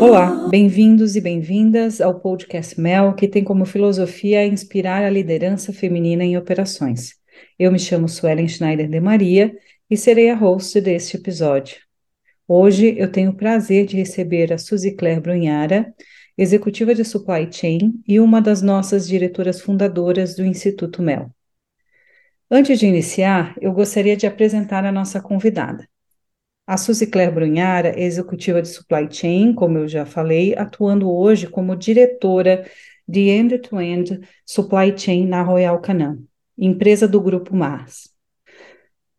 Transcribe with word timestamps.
Olá, 0.00 0.48
bem-vindos 0.48 1.14
e 1.14 1.20
bem-vindas 1.20 2.00
ao 2.00 2.18
podcast 2.20 2.80
Mel, 2.80 3.12
que 3.12 3.28
tem 3.28 3.44
como 3.44 3.66
filosofia 3.66 4.46
inspirar 4.46 5.04
a 5.04 5.10
liderança 5.10 5.74
feminina 5.74 6.24
em 6.24 6.38
operações. 6.38 7.16
Eu 7.58 7.70
me 7.70 7.78
chamo 7.78 8.08
Suelen 8.08 8.48
Schneider 8.48 8.88
de 8.88 8.98
Maria 8.98 9.54
e 9.90 9.98
serei 9.98 10.30
a 10.30 10.34
host 10.34 10.80
deste 10.80 11.18
episódio. 11.18 11.76
Hoje 12.48 12.94
eu 12.96 13.12
tenho 13.12 13.32
o 13.32 13.36
prazer 13.36 13.84
de 13.84 13.94
receber 13.98 14.50
a 14.54 14.56
Suzy 14.56 14.96
Claire 14.96 15.20
Brunhara, 15.20 15.92
executiva 16.36 16.94
de 16.94 17.04
Supply 17.04 17.46
Chain 17.52 17.92
e 18.08 18.18
uma 18.18 18.40
das 18.40 18.62
nossas 18.62 19.06
diretoras 19.06 19.60
fundadoras 19.60 20.34
do 20.34 20.42
Instituto 20.42 21.02
Mel. 21.02 21.30
Antes 22.50 22.78
de 22.78 22.86
iniciar, 22.86 23.54
eu 23.60 23.70
gostaria 23.70 24.16
de 24.16 24.26
apresentar 24.26 24.82
a 24.86 24.90
nossa 24.90 25.20
convidada. 25.20 25.86
A 26.70 26.76
Suzy 26.76 27.08
Claire 27.08 27.34
Brunhara 27.34 27.88
é 27.88 28.04
executiva 28.04 28.62
de 28.62 28.68
Supply 28.68 29.08
Chain, 29.10 29.54
como 29.54 29.76
eu 29.76 29.88
já 29.88 30.06
falei, 30.06 30.54
atuando 30.56 31.10
hoje 31.10 31.48
como 31.48 31.74
diretora 31.74 32.64
de 33.08 33.22
End-to-End 33.22 34.12
-end 34.12 34.28
Supply 34.46 34.96
Chain 34.96 35.26
na 35.26 35.42
Royal 35.42 35.80
Canin, 35.80 36.24
empresa 36.56 37.08
do 37.08 37.20
Grupo 37.20 37.56
Mars. 37.56 38.10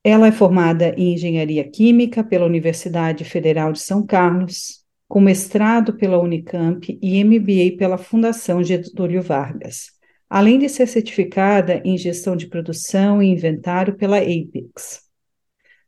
Ela 0.02 0.27
é 0.27 0.31
formada 0.31 0.95
em 0.98 1.13
Engenharia 1.13 1.70
Química 1.70 2.23
pela 2.23 2.45
Universidade 2.45 3.25
Federal 3.25 3.73
de 3.73 3.81
São 3.81 4.05
Carlos, 4.05 4.86
com 5.05 5.20
mestrado 5.20 5.97
pela 5.97 6.22
Unicamp 6.22 6.97
e 7.02 7.22
MBA 7.22 7.75
pela 7.77 7.97
Fundação 7.97 8.63
Getúlio 8.63 9.22
Vargas, 9.22 9.88
além 10.30 10.58
de 10.58 10.70
ser 10.70 10.88
certificada 10.88 11.81
em 11.83 11.97
Gestão 11.97 12.33
de 12.38 12.47
Produção 12.47 13.22
e 13.22 13.27
Inventário 13.27 13.97
pela 13.97 14.20
APEX. 14.20 15.10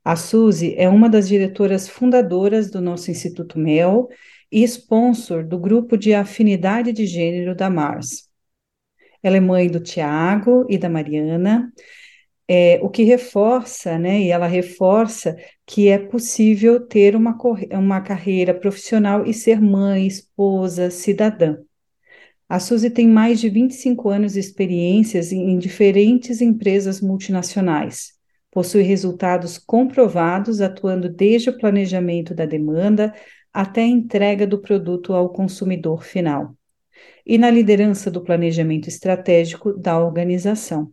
A 0.04 0.18
Suzy 0.18 0.76
é 0.78 0.90
uma 0.90 1.10
das 1.10 1.30
diretoras 1.30 1.88
fundadoras 1.88 2.70
do 2.70 2.82
nosso 2.82 3.10
Instituto 3.10 3.58
MEL 3.58 4.10
e 4.52 4.62
sponsor 4.64 5.46
do 5.46 5.58
grupo 5.58 5.98
de 5.98 6.14
afinidade 6.14 6.92
de 6.92 7.06
gênero 7.06 7.56
da 7.56 7.70
Mars. 7.70 8.30
Ela 9.22 9.38
é 9.38 9.40
mãe 9.40 9.70
do 9.70 9.80
Tiago 9.80 10.66
e 10.70 10.78
da 10.78 10.90
Mariana, 10.90 11.72
é, 12.46 12.80
o 12.84 12.90
que 12.90 13.04
reforça, 13.04 13.98
né, 13.98 14.22
e 14.24 14.30
ela 14.30 14.46
reforça 14.46 15.38
que 15.66 15.88
é 15.88 15.98
possível 15.98 16.86
ter 16.86 17.16
uma, 17.16 17.38
uma 17.72 18.02
carreira 18.02 18.54
profissional 18.54 19.26
e 19.26 19.34
ser 19.34 19.62
mãe, 19.62 20.06
esposa, 20.06 20.90
cidadã. 20.92 21.58
A 22.50 22.60
Suzy 22.60 22.90
tem 22.90 23.08
mais 23.08 23.40
de 23.40 23.50
25 23.50 24.10
anos 24.10 24.34
de 24.34 24.40
experiências 24.42 25.32
em, 25.32 25.52
em 25.52 25.58
diferentes 25.58 26.42
empresas 26.42 27.00
multinacionais 27.00 28.13
possui 28.54 28.84
resultados 28.84 29.58
comprovados, 29.58 30.62
atuando 30.62 31.10
desde 31.10 31.50
o 31.50 31.58
planejamento 31.58 32.36
da 32.36 32.46
demanda 32.46 33.12
até 33.52 33.82
a 33.82 33.88
entrega 33.88 34.46
do 34.46 34.60
produto 34.60 35.14
ao 35.14 35.30
consumidor 35.30 36.04
final, 36.04 36.56
e 37.26 37.38
na 37.38 37.50
liderança 37.50 38.12
do 38.12 38.24
planejamento 38.24 38.88
estratégico 38.88 39.74
da 39.74 40.00
organização. 40.00 40.92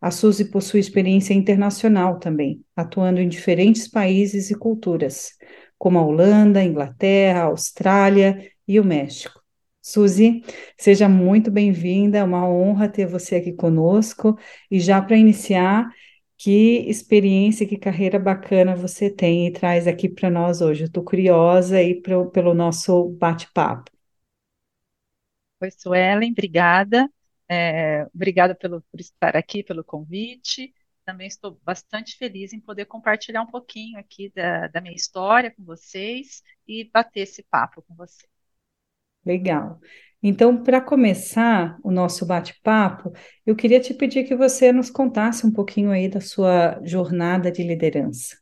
A 0.00 0.10
Suzy 0.10 0.50
possui 0.50 0.80
experiência 0.80 1.32
internacional 1.32 2.18
também, 2.18 2.62
atuando 2.76 3.20
em 3.20 3.28
diferentes 3.28 3.88
países 3.88 4.50
e 4.50 4.54
culturas, 4.54 5.30
como 5.78 5.98
a 5.98 6.04
Holanda, 6.04 6.62
Inglaterra, 6.62 7.40
a 7.40 7.44
Austrália 7.44 8.46
e 8.68 8.78
o 8.78 8.84
México. 8.84 9.42
Suzy, 9.80 10.42
seja 10.78 11.08
muito 11.08 11.50
bem-vinda, 11.50 12.18
é 12.18 12.24
uma 12.24 12.48
honra 12.48 12.88
ter 12.88 13.06
você 13.06 13.36
aqui 13.36 13.52
conosco. 13.52 14.38
E 14.70 14.80
já 14.80 15.00
para 15.00 15.16
iniciar, 15.16 15.90
que 16.36 16.88
experiência, 16.88 17.66
que 17.66 17.76
carreira 17.78 18.18
bacana 18.18 18.76
você 18.76 19.10
tem 19.10 19.46
e 19.46 19.52
traz 19.52 19.86
aqui 19.86 20.08
para 20.08 20.30
nós 20.30 20.60
hoje. 20.60 20.84
Eu 20.84 20.86
estou 20.86 21.04
curiosa 21.04 21.76
aí 21.78 22.00
pro, 22.00 22.30
pelo 22.30 22.54
nosso 22.54 23.10
bate-papo. 23.10 23.90
Oi, 25.60 25.70
Suelen, 25.70 26.32
obrigada. 26.32 27.10
É, 27.48 28.04
obrigada 28.14 28.54
pelo, 28.54 28.82
por 28.82 29.00
estar 29.00 29.36
aqui, 29.36 29.62
pelo 29.62 29.84
convite. 29.84 30.74
Também 31.04 31.26
estou 31.26 31.60
bastante 31.62 32.16
feliz 32.16 32.52
em 32.52 32.60
poder 32.60 32.86
compartilhar 32.86 33.42
um 33.42 33.46
pouquinho 33.46 33.98
aqui 33.98 34.30
da, 34.34 34.68
da 34.68 34.80
minha 34.80 34.94
história 34.94 35.50
com 35.50 35.64
vocês 35.64 36.42
e 36.66 36.84
bater 36.84 37.20
esse 37.20 37.42
papo 37.44 37.82
com 37.82 37.94
vocês. 37.94 38.28
Legal. 39.24 39.80
Então, 40.26 40.62
para 40.62 40.80
começar 40.80 41.78
o 41.84 41.90
nosso 41.90 42.24
bate-papo, 42.24 43.12
eu 43.44 43.54
queria 43.54 43.78
te 43.78 43.92
pedir 43.92 44.24
que 44.24 44.34
você 44.34 44.72
nos 44.72 44.88
contasse 44.88 45.46
um 45.46 45.52
pouquinho 45.52 45.90
aí 45.90 46.08
da 46.08 46.18
sua 46.18 46.80
jornada 46.82 47.52
de 47.52 47.62
liderança. 47.62 48.34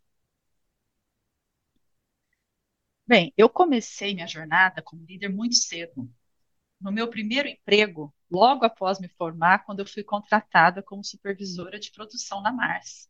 Bem, 3.04 3.34
eu 3.37 3.48
comecei 3.50 4.15
minha 4.15 4.28
jornada 4.28 4.81
como 4.81 5.04
líder 5.04 5.28
muito 5.28 5.56
cedo. 5.56 6.09
No 6.81 6.92
meu 6.92 7.10
primeiro 7.10 7.48
emprego, 7.48 8.15
logo 8.31 8.65
após 8.65 9.00
me 9.00 9.09
formar, 9.09 9.65
quando 9.66 9.81
eu 9.81 9.87
fui 9.87 10.04
contratada 10.04 10.84
como 10.84 11.04
supervisora 11.04 11.81
de 11.81 11.91
produção 11.91 12.41
na 12.41 12.53
Mars. 12.53 13.09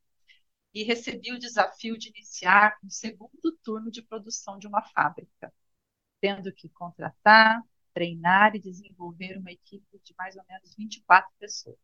E 0.72 0.82
recebi 0.82 1.30
o 1.32 1.38
desafio 1.38 1.98
de 1.98 2.08
iniciar 2.08 2.78
o 2.82 2.90
segundo 2.90 3.52
turno 3.62 3.90
de 3.90 4.00
produção 4.00 4.58
de 4.58 4.66
uma 4.66 4.82
fábrica, 4.82 5.52
tendo 6.22 6.50
que 6.54 6.70
contratar, 6.70 7.62
treinar 7.94 8.54
e 8.56 8.60
desenvolver 8.60 9.38
uma 9.38 9.52
equipe 9.52 10.00
de 10.04 10.14
mais 10.18 10.36
ou 10.36 10.44
menos 10.48 10.74
24 10.74 11.30
pessoas. 11.38 11.78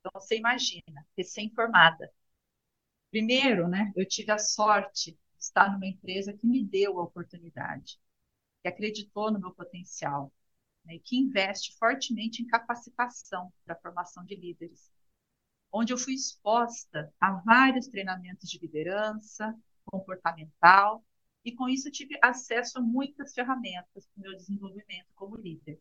Então, 0.00 0.12
você 0.20 0.36
imagina, 0.38 1.06
recém-formada. 1.16 2.12
Primeiro, 3.10 3.68
né, 3.68 3.92
eu 3.96 4.06
tive 4.06 4.30
a 4.32 4.38
sorte 4.38 5.12
de 5.12 5.18
estar 5.38 5.72
numa 5.72 5.86
empresa 5.86 6.32
que 6.32 6.46
me 6.46 6.64
deu 6.64 6.98
a 7.00 7.04
oportunidade, 7.04 7.98
que 8.62 8.68
acreditou 8.68 9.32
no 9.32 9.40
meu 9.40 9.54
potencial, 9.54 10.32
né, 10.84 10.98
que 11.02 11.16
investe 11.16 11.76
fortemente 11.78 12.42
em 12.42 12.46
capacitação 12.46 13.52
para 13.64 13.74
a 13.74 13.80
formação 13.80 14.24
de 14.24 14.36
líderes, 14.36 14.90
onde 15.72 15.92
eu 15.92 15.98
fui 15.98 16.14
exposta 16.14 17.12
a 17.20 17.32
vários 17.32 17.88
treinamentos 17.88 18.48
de 18.48 18.58
liderança 18.58 19.54
comportamental 19.84 21.04
e 21.46 21.52
com 21.52 21.68
isso 21.68 21.92
tive 21.92 22.18
acesso 22.20 22.78
a 22.78 22.82
muitas 22.82 23.32
ferramentas 23.32 24.08
para 24.08 24.18
o 24.18 24.22
meu 24.22 24.36
desenvolvimento 24.36 25.06
como 25.14 25.36
líder. 25.36 25.80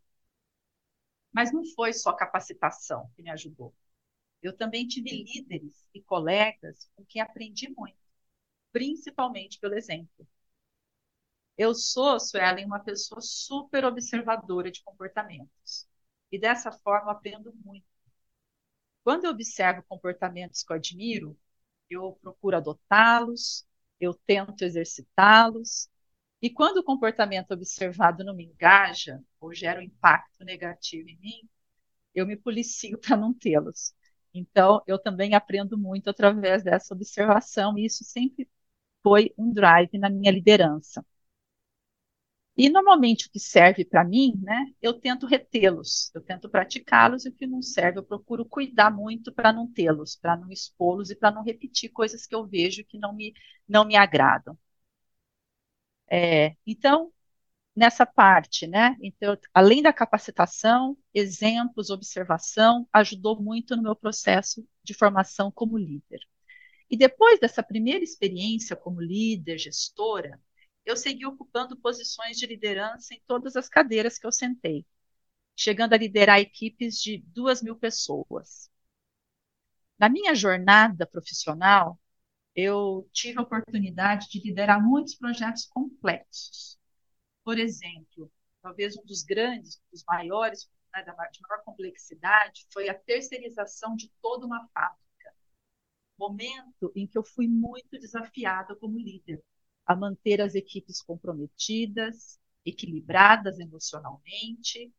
Mas 1.34 1.52
não 1.52 1.66
foi 1.66 1.92
só 1.92 2.14
capacitação 2.14 3.10
que 3.16 3.24
me 3.24 3.32
ajudou. 3.32 3.74
Eu 4.44 4.56
também 4.56 4.88
tive 4.88 5.10
líderes 5.24 5.90
e 5.94 6.02
colegas 6.04 6.88
com 6.96 7.04
quem 7.06 7.20
aprendi 7.22 7.68
muito, 7.76 7.98
principalmente 8.72 9.60
pelo 9.60 9.76
exemplo. 9.76 10.28
Eu 11.58 11.74
sou, 11.74 12.20
Suelen, 12.20 12.66
uma 12.66 12.80
pessoa 12.80 13.20
super 13.22 13.86
observadora 13.86 14.70
de 14.72 14.84
comportamentos. 14.84 15.88
E 16.32 16.38
dessa 16.38 16.72
forma 16.72 17.12
aprendo 17.12 17.52
muito. 17.64 17.88
Quando 19.04 19.26
eu 19.26 19.32
observo 19.32 19.84
comportamentos 19.84 20.64
que 20.64 20.72
eu 20.72 20.78
admiro, 20.78 21.38
eu 21.90 22.14
procuro 22.22 22.58
adotá-los, 22.58 23.66
eu 24.00 24.14
tento 24.14 24.62
exercitá-los. 24.64 25.90
E 26.42 26.50
quando 26.50 26.78
o 26.78 26.84
comportamento 26.84 27.52
observado 27.52 28.24
não 28.24 28.36
me 28.36 28.46
engaja 28.46 29.22
ou 29.40 29.54
gera 29.54 29.80
um 29.80 29.84
impacto 29.84 30.44
negativo 30.44 31.10
em 31.10 31.18
mim, 31.20 31.50
eu 32.14 32.26
me 32.26 32.38
policio 32.38 32.98
para 33.00 33.18
não 33.18 33.34
tê-los. 33.34 33.94
Então, 34.34 34.82
eu 34.88 35.00
também 35.00 35.34
aprendo 35.34 35.78
muito 35.78 36.10
através 36.10 36.64
dessa 36.64 36.94
observação, 36.94 37.78
e 37.78 37.86
isso 37.86 38.04
sempre 38.04 38.50
foi 39.04 39.34
um 39.38 39.52
drive 39.54 39.98
na 39.98 40.10
minha 40.10 40.32
liderança. 40.32 41.06
E 42.58 42.70
normalmente 42.70 43.28
o 43.28 43.32
que 43.32 43.40
serve 43.40 43.84
para 43.86 44.04
mim, 44.04 44.34
né, 44.42 44.74
eu 44.82 44.94
tento 44.94 45.26
retê-los, 45.28 46.10
eu 46.16 46.22
tento 46.22 46.50
praticá-los 46.50 47.26
e 47.26 47.30
o 47.30 47.34
que 47.34 47.46
não 47.46 47.62
serve, 47.62 48.00
eu 48.00 48.04
procuro 48.04 48.46
cuidar 48.46 48.90
muito 48.92 49.34
para 49.34 49.52
não 49.52 49.68
tê-los, 49.72 50.16
para 50.16 50.38
não 50.38 50.50
expô-los 50.52 51.10
e 51.10 51.16
para 51.16 51.32
não 51.32 51.44
repetir 51.44 51.90
coisas 51.92 52.26
que 52.26 52.34
eu 52.36 52.46
vejo 52.48 52.86
que 52.86 52.98
não 52.98 53.14
me, 53.14 53.34
não 53.68 53.86
me 53.86 53.96
agradam. 53.98 54.58
É, 56.10 56.56
então, 56.66 57.12
nessa 57.76 58.06
parte, 58.06 58.68
né, 58.68 58.96
então, 59.02 59.38
além 59.54 59.82
da 59.84 59.94
capacitação, 59.94 60.98
exemplos, 61.14 61.90
observação, 61.90 62.88
ajudou 62.94 63.42
muito 63.42 63.76
no 63.76 63.84
meu 63.84 63.96
processo 63.96 64.68
de 64.84 64.94
formação 64.94 65.52
como 65.52 65.78
líder. 65.78 66.20
E 66.90 66.98
depois 66.98 67.40
dessa 67.40 67.64
primeira 67.64 68.04
experiência 68.04 68.76
como 68.76 69.02
líder, 69.02 69.58
gestora, 69.60 70.40
eu 70.86 70.96
segui 70.96 71.26
ocupando 71.26 71.76
posições 71.78 72.38
de 72.38 72.46
liderança 72.46 73.14
em 73.14 73.22
todas 73.26 73.56
as 73.56 73.68
cadeiras 73.68 74.18
que 74.20 74.28
eu 74.28 74.32
sentei, 74.32 74.86
chegando 75.56 75.94
a 75.94 75.98
liderar 75.98 76.40
equipes 76.40 77.02
de 77.02 77.18
duas 77.18 77.62
mil 77.62 77.76
pessoas. 77.76 78.70
Na 79.98 80.08
minha 80.10 80.36
jornada 80.36 81.08
profissional, 81.08 82.00
eu 82.56 83.10
tive 83.12 83.40
a 83.40 83.42
oportunidade 83.42 84.30
de 84.30 84.40
liderar 84.40 84.82
muitos 84.82 85.16
projetos 85.16 85.66
complexos. 85.66 86.78
Por 87.44 87.58
exemplo, 87.58 88.32
talvez 88.62 88.96
um 88.98 89.06
dos 89.06 89.24
grandes, 89.24 89.82
dos 89.92 90.04
maiores, 90.06 90.70
né, 90.94 91.02
de 91.04 91.42
maior 91.42 91.64
complexidade, 91.64 92.68
foi 92.72 92.90
a 92.90 92.94
terceirização 92.94 93.96
de 93.96 94.12
toda 94.22 94.46
uma 94.46 94.68
fábrica. 94.68 95.34
Momento 96.18 96.92
em 96.96 97.08
que 97.08 97.18
eu 97.18 97.24
fui 97.24 97.48
muito 97.48 98.00
desafiada 98.00 98.76
como 98.76 99.00
líder 99.00 99.44
a 99.86 99.96
manter 99.96 100.42
as 100.42 100.56
equipes 100.56 101.02
comprometidas, 101.02 102.40
equilibradas 102.66 103.60
emocionalmente, 103.60 104.92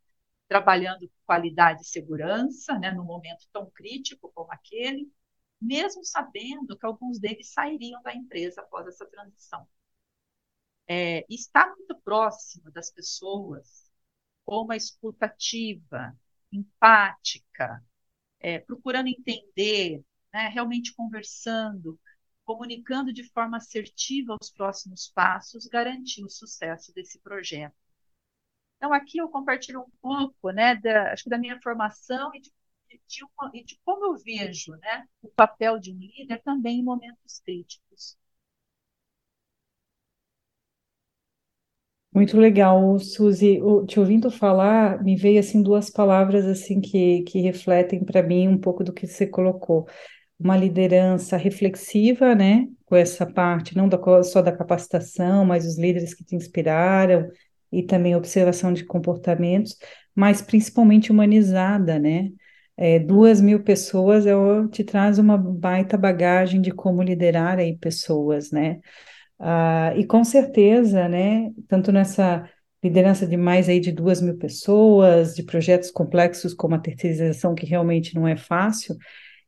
trabalhando 0.48 1.08
com 1.08 1.14
qualidade 1.26 1.82
e 1.82 1.86
segurança, 1.86 2.78
né, 2.78 2.92
num 2.92 3.04
momento 3.04 3.46
tão 3.52 3.70
crítico 3.70 4.30
como 4.34 4.52
aquele, 4.52 5.10
mesmo 5.60 6.04
sabendo 6.04 6.78
que 6.78 6.86
alguns 6.86 7.18
deles 7.18 7.52
sairiam 7.52 8.02
da 8.02 8.14
empresa 8.14 8.60
após 8.62 8.86
essa 8.86 9.06
transição. 9.06 9.66
É, 10.88 11.26
estar 11.28 11.68
muito 11.76 11.96
próximo 12.02 12.70
das 12.70 12.90
pessoas, 12.92 13.90
com 14.44 14.62
uma 14.64 14.76
escutativa, 14.76 16.16
empática, 16.52 17.84
é, 18.40 18.58
procurando 18.60 19.08
entender, 19.08 20.04
né, 20.32 20.48
realmente 20.48 20.94
conversando, 20.94 22.00
comunicando 22.46 23.12
de 23.12 23.24
forma 23.24 23.58
assertiva 23.58 24.36
os 24.40 24.50
próximos 24.50 25.10
passos, 25.14 25.66
garantir 25.66 26.24
o 26.24 26.30
sucesso 26.30 26.94
desse 26.94 27.18
projeto. 27.20 27.74
Então, 28.76 28.92
aqui 28.92 29.18
eu 29.18 29.28
compartilho 29.28 29.80
um 29.80 29.90
pouco, 30.00 30.50
né, 30.50 30.74
da, 30.76 31.12
acho 31.12 31.24
que 31.24 31.30
da 31.30 31.38
minha 31.38 31.60
formação 31.62 32.30
e 32.34 32.40
de, 32.40 32.52
de, 33.08 33.24
uma, 33.24 33.50
e 33.54 33.64
de 33.64 33.78
como 33.84 34.06
eu 34.06 34.16
vejo, 34.22 34.72
né, 34.76 35.06
o 35.22 35.28
papel 35.28 35.78
de 35.78 35.92
um 35.92 35.98
líder 35.98 36.42
também 36.42 36.80
em 36.80 36.84
momentos 36.84 37.40
críticos. 37.40 38.16
Muito 42.14 42.38
legal, 42.38 42.98
Suzy. 42.98 43.60
Te 43.86 44.00
ouvindo 44.00 44.30
falar, 44.30 45.02
me 45.04 45.16
veio 45.16 45.38
assim 45.38 45.62
duas 45.62 45.90
palavras 45.90 46.46
assim 46.46 46.80
que, 46.80 47.22
que 47.24 47.40
refletem 47.40 48.02
para 48.04 48.22
mim 48.22 48.48
um 48.48 48.58
pouco 48.58 48.82
do 48.82 48.92
que 48.92 49.06
você 49.06 49.26
colocou. 49.26 49.86
Uma 50.38 50.56
liderança 50.56 51.36
reflexiva, 51.36 52.34
né? 52.34 52.66
Com 52.84 52.94
essa 52.94 53.24
parte 53.26 53.76
não 53.76 53.88
da, 53.88 53.98
só 54.22 54.42
da 54.42 54.52
capacitação, 54.52 55.44
mas 55.44 55.66
os 55.66 55.78
líderes 55.78 56.14
que 56.14 56.24
te 56.24 56.36
inspiraram 56.36 57.28
e 57.72 57.82
também 57.82 58.14
observação 58.14 58.72
de 58.72 58.84
comportamentos, 58.84 59.76
mas 60.14 60.42
principalmente 60.42 61.10
humanizada, 61.10 61.98
né? 61.98 62.30
É, 62.76 62.98
duas 62.98 63.40
mil 63.40 63.62
pessoas 63.62 64.26
é, 64.26 64.32
te 64.70 64.84
traz 64.84 65.18
uma 65.18 65.38
baita 65.38 65.96
bagagem 65.96 66.60
de 66.60 66.70
como 66.70 67.02
liderar 67.02 67.58
aí 67.58 67.76
pessoas, 67.76 68.50
né? 68.50 68.80
Ah, 69.38 69.92
e 69.96 70.06
com 70.06 70.24
certeza, 70.24 71.08
né, 71.08 71.50
tanto 71.68 71.92
nessa 71.92 72.48
liderança 72.82 73.26
de 73.26 73.36
mais 73.36 73.68
aí 73.68 73.80
de 73.80 73.92
duas 73.92 74.20
mil 74.20 74.36
pessoas, 74.38 75.34
de 75.34 75.42
projetos 75.42 75.90
complexos 75.90 76.54
como 76.54 76.74
a 76.74 76.78
terceirização, 76.78 77.54
que 77.54 77.66
realmente 77.66 78.14
não 78.14 78.26
é 78.26 78.36
fácil, 78.36 78.96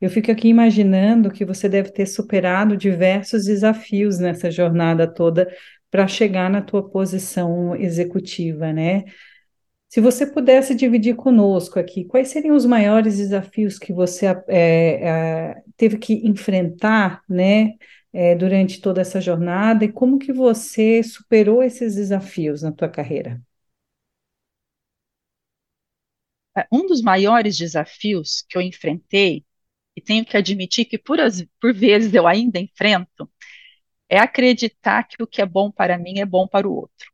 eu 0.00 0.10
fico 0.10 0.30
aqui 0.30 0.48
imaginando 0.48 1.30
que 1.30 1.44
você 1.44 1.68
deve 1.68 1.90
ter 1.90 2.06
superado 2.06 2.76
diversos 2.76 3.44
desafios 3.44 4.18
nessa 4.18 4.50
jornada 4.50 5.06
toda 5.12 5.48
para 5.90 6.06
chegar 6.06 6.50
na 6.50 6.62
tua 6.62 6.88
posição 6.88 7.74
executiva, 7.76 8.72
né? 8.72 9.04
Se 9.88 10.00
você 10.00 10.26
pudesse 10.26 10.74
dividir 10.74 11.16
conosco 11.16 11.78
aqui, 11.78 12.04
quais 12.04 12.28
seriam 12.28 12.54
os 12.54 12.66
maiores 12.66 13.16
desafios 13.16 13.78
que 13.78 13.92
você 13.92 14.26
é, 14.26 15.50
é, 15.50 15.62
teve 15.76 15.96
que 15.98 16.14
enfrentar, 16.26 17.22
né, 17.28 17.74
é, 18.12 18.34
durante 18.34 18.80
toda 18.80 19.00
essa 19.00 19.20
jornada 19.20 19.84
e 19.84 19.92
como 19.92 20.18
que 20.18 20.32
você 20.32 21.02
superou 21.02 21.62
esses 21.62 21.94
desafios 21.94 22.62
na 22.62 22.72
tua 22.72 22.88
carreira? 22.88 23.40
É, 26.56 26.66
um 26.72 26.86
dos 26.86 27.00
maiores 27.02 27.56
desafios 27.56 28.44
que 28.48 28.58
eu 28.58 28.62
enfrentei, 28.62 29.44
e 29.98 30.00
tenho 30.00 30.24
que 30.24 30.36
admitir 30.36 30.84
que 30.84 30.96
por, 30.96 31.20
as, 31.20 31.44
por 31.60 31.74
vezes 31.74 32.14
eu 32.14 32.26
ainda 32.26 32.60
enfrento, 32.60 33.28
é 34.08 34.16
acreditar 34.18 35.02
que 35.02 35.20
o 35.20 35.26
que 35.26 35.42
é 35.42 35.46
bom 35.46 35.72
para 35.72 35.98
mim 35.98 36.20
é 36.20 36.24
bom 36.24 36.46
para 36.46 36.68
o 36.68 36.72
outro. 36.72 37.12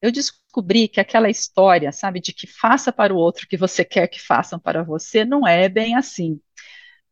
Eu 0.00 0.12
descobri 0.12 0.86
que 0.86 1.00
aquela 1.00 1.28
história, 1.28 1.90
sabe, 1.90 2.20
de 2.20 2.32
que 2.32 2.46
faça 2.46 2.92
para 2.92 3.12
o 3.12 3.16
outro 3.16 3.44
o 3.44 3.48
que 3.48 3.56
você 3.56 3.84
quer 3.84 4.06
que 4.06 4.20
façam 4.20 4.60
para 4.60 4.84
você, 4.84 5.24
não 5.24 5.46
é 5.46 5.68
bem 5.68 5.96
assim. 5.96 6.40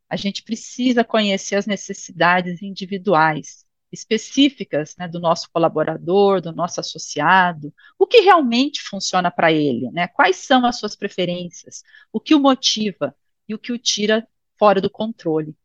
A 0.08 0.14
gente 0.14 0.44
precisa 0.44 1.02
conhecer 1.02 1.56
as 1.56 1.66
necessidades 1.66 2.62
individuais, 2.62 3.66
específicas 3.90 4.94
né, 4.96 5.08
do 5.08 5.18
nosso 5.18 5.50
colaborador, 5.52 6.40
do 6.40 6.52
nosso 6.52 6.78
associado, 6.78 7.74
o 7.98 8.06
que 8.06 8.20
realmente 8.20 8.80
funciona 8.82 9.32
para 9.32 9.50
ele, 9.52 9.90
né? 9.90 10.06
quais 10.06 10.36
são 10.36 10.64
as 10.64 10.78
suas 10.78 10.94
preferências, 10.94 11.82
o 12.12 12.20
que 12.20 12.36
o 12.36 12.40
motiva 12.40 13.16
e 13.48 13.54
o 13.54 13.58
que 13.58 13.72
o 13.72 13.78
tira 13.78 14.28
fora 14.62 14.80
do 14.80 14.88
controle. 14.88 15.56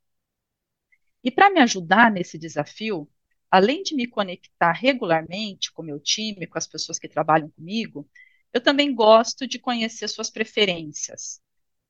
E 1.24 1.30
para 1.30 1.52
me 1.52 1.60
ajudar 1.60 2.10
nesse 2.12 2.36
desafio, 2.36 3.08
além 3.52 3.84
de 3.84 3.94
me 3.94 4.08
conectar 4.08 4.72
regularmente 4.72 5.72
com 5.72 5.84
meu 5.84 6.00
time, 6.00 6.48
com 6.48 6.58
as 6.58 6.66
pessoas 6.66 6.98
que 6.98 7.08
trabalham 7.08 7.48
comigo, 7.52 8.10
eu 8.52 8.60
também 8.60 8.96
gosto 8.96 9.48
de 9.48 9.60
conhecer 9.60 10.08
suas 10.08 10.32
preferências. 10.32 11.40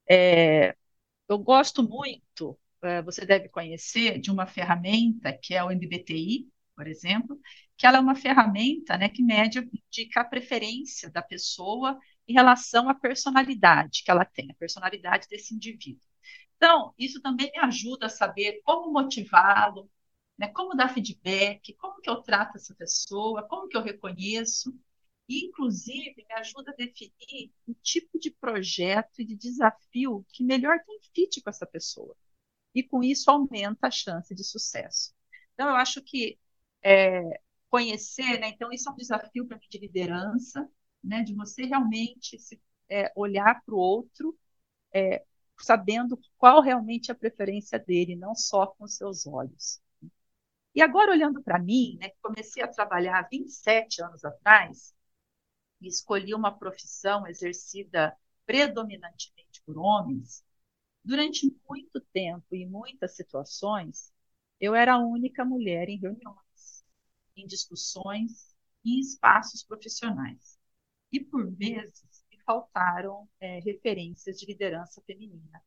É, 0.09 0.75
eu 1.29 1.37
gosto 1.39 1.81
muito, 1.81 2.59
uh, 2.83 3.01
você 3.05 3.25
deve 3.25 3.47
conhecer, 3.47 4.19
de 4.19 4.29
uma 4.29 4.45
ferramenta 4.45 5.31
que 5.31 5.53
é 5.53 5.63
o 5.63 5.71
MBTI, 5.71 6.45
por 6.75 6.87
exemplo, 6.87 7.39
que 7.77 7.87
ela 7.87 7.99
é 7.99 8.01
uma 8.01 8.15
ferramenta 8.15 8.97
né, 8.97 9.07
que 9.07 9.23
mede, 9.23 9.59
indica 9.59 10.19
a 10.19 10.25
preferência 10.25 11.09
da 11.09 11.21
pessoa 11.21 11.97
em 12.27 12.33
relação 12.33 12.89
à 12.89 12.93
personalidade 12.93 14.03
que 14.03 14.11
ela 14.11 14.25
tem, 14.25 14.51
a 14.51 14.55
personalidade 14.55 15.25
desse 15.29 15.55
indivíduo. 15.55 16.01
Então, 16.57 16.93
isso 16.97 17.21
também 17.21 17.51
me 17.51 17.59
ajuda 17.59 18.07
a 18.07 18.09
saber 18.09 18.61
como 18.63 18.91
motivá-lo, 18.91 19.89
né, 20.37 20.47
como 20.49 20.75
dar 20.75 20.89
feedback, 20.93 21.73
como 21.75 22.01
que 22.01 22.09
eu 22.09 22.21
trato 22.21 22.57
essa 22.57 22.73
pessoa, 22.75 23.47
como 23.47 23.67
que 23.67 23.77
eu 23.77 23.81
reconheço, 23.81 24.73
e, 25.29 25.45
inclusive, 25.45 26.15
me 26.27 26.33
ajuda 26.35 26.71
a 26.71 26.75
definir 26.75 27.51
o 27.67 27.73
tipo 27.75 28.17
de 28.19 28.31
projeto 28.31 29.19
e 29.21 29.25
de 29.25 29.35
desafio 29.35 30.25
que 30.31 30.43
melhor 30.43 30.79
tem 30.85 30.99
fit 31.13 31.41
com 31.41 31.49
essa 31.49 31.65
pessoa. 31.65 32.15
E, 32.75 32.83
com 32.83 33.03
isso, 33.03 33.29
aumenta 33.31 33.87
a 33.87 33.91
chance 33.91 34.33
de 34.35 34.43
sucesso. 34.43 35.13
Então, 35.53 35.69
eu 35.69 35.75
acho 35.75 36.01
que 36.03 36.39
é, 36.83 37.41
conhecer, 37.69 38.39
né, 38.39 38.49
então, 38.49 38.71
isso 38.71 38.89
é 38.89 38.91
um 38.93 38.95
desafio 38.95 39.47
para 39.47 39.57
mim 39.57 39.67
de 39.69 39.77
liderança, 39.79 40.69
né, 41.03 41.23
de 41.23 41.33
você 41.35 41.65
realmente 41.65 42.39
se, 42.39 42.61
é, 42.89 43.11
olhar 43.15 43.61
para 43.65 43.75
o 43.75 43.77
outro, 43.77 44.37
é, 44.93 45.25
sabendo 45.59 46.19
qual 46.37 46.61
realmente 46.61 47.11
é 47.11 47.13
a 47.13 47.17
preferência 47.17 47.79
dele, 47.79 48.15
não 48.15 48.35
só 48.35 48.67
com 48.67 48.87
seus 48.87 49.25
olhos. 49.27 49.81
E 50.75 50.81
agora, 50.81 51.11
olhando 51.11 51.41
para 51.41 51.59
mim, 51.59 51.97
né, 51.99 52.11
comecei 52.21 52.63
a 52.63 52.67
trabalhar 52.67 53.19
há 53.19 53.27
27 53.27 54.01
anos 54.03 54.23
atrás, 54.23 54.93
e 55.81 55.87
escolhi 55.87 56.33
uma 56.33 56.51
profissão 56.51 57.27
exercida 57.27 58.15
predominantemente 58.45 59.61
por 59.65 59.77
homens, 59.77 60.43
durante 61.03 61.53
muito 61.69 62.01
tempo 62.13 62.55
e 62.55 62.65
muitas 62.65 63.15
situações, 63.15 64.11
eu 64.59 64.75
era 64.75 64.95
a 64.95 64.99
única 64.99 65.45
mulher 65.45 65.89
em 65.89 65.99
reuniões, 65.99 66.83
em 67.35 67.45
discussões 67.47 68.55
e 68.83 68.97
em 68.97 68.99
espaços 68.99 69.63
profissionais. 69.63 70.57
E, 71.11 71.19
por 71.19 71.49
vezes, 71.51 72.16
faltaram 72.47 73.29
é, 73.41 73.59
referências 73.59 74.39
de 74.39 74.45
liderança 74.45 75.01
feminina. 75.05 75.61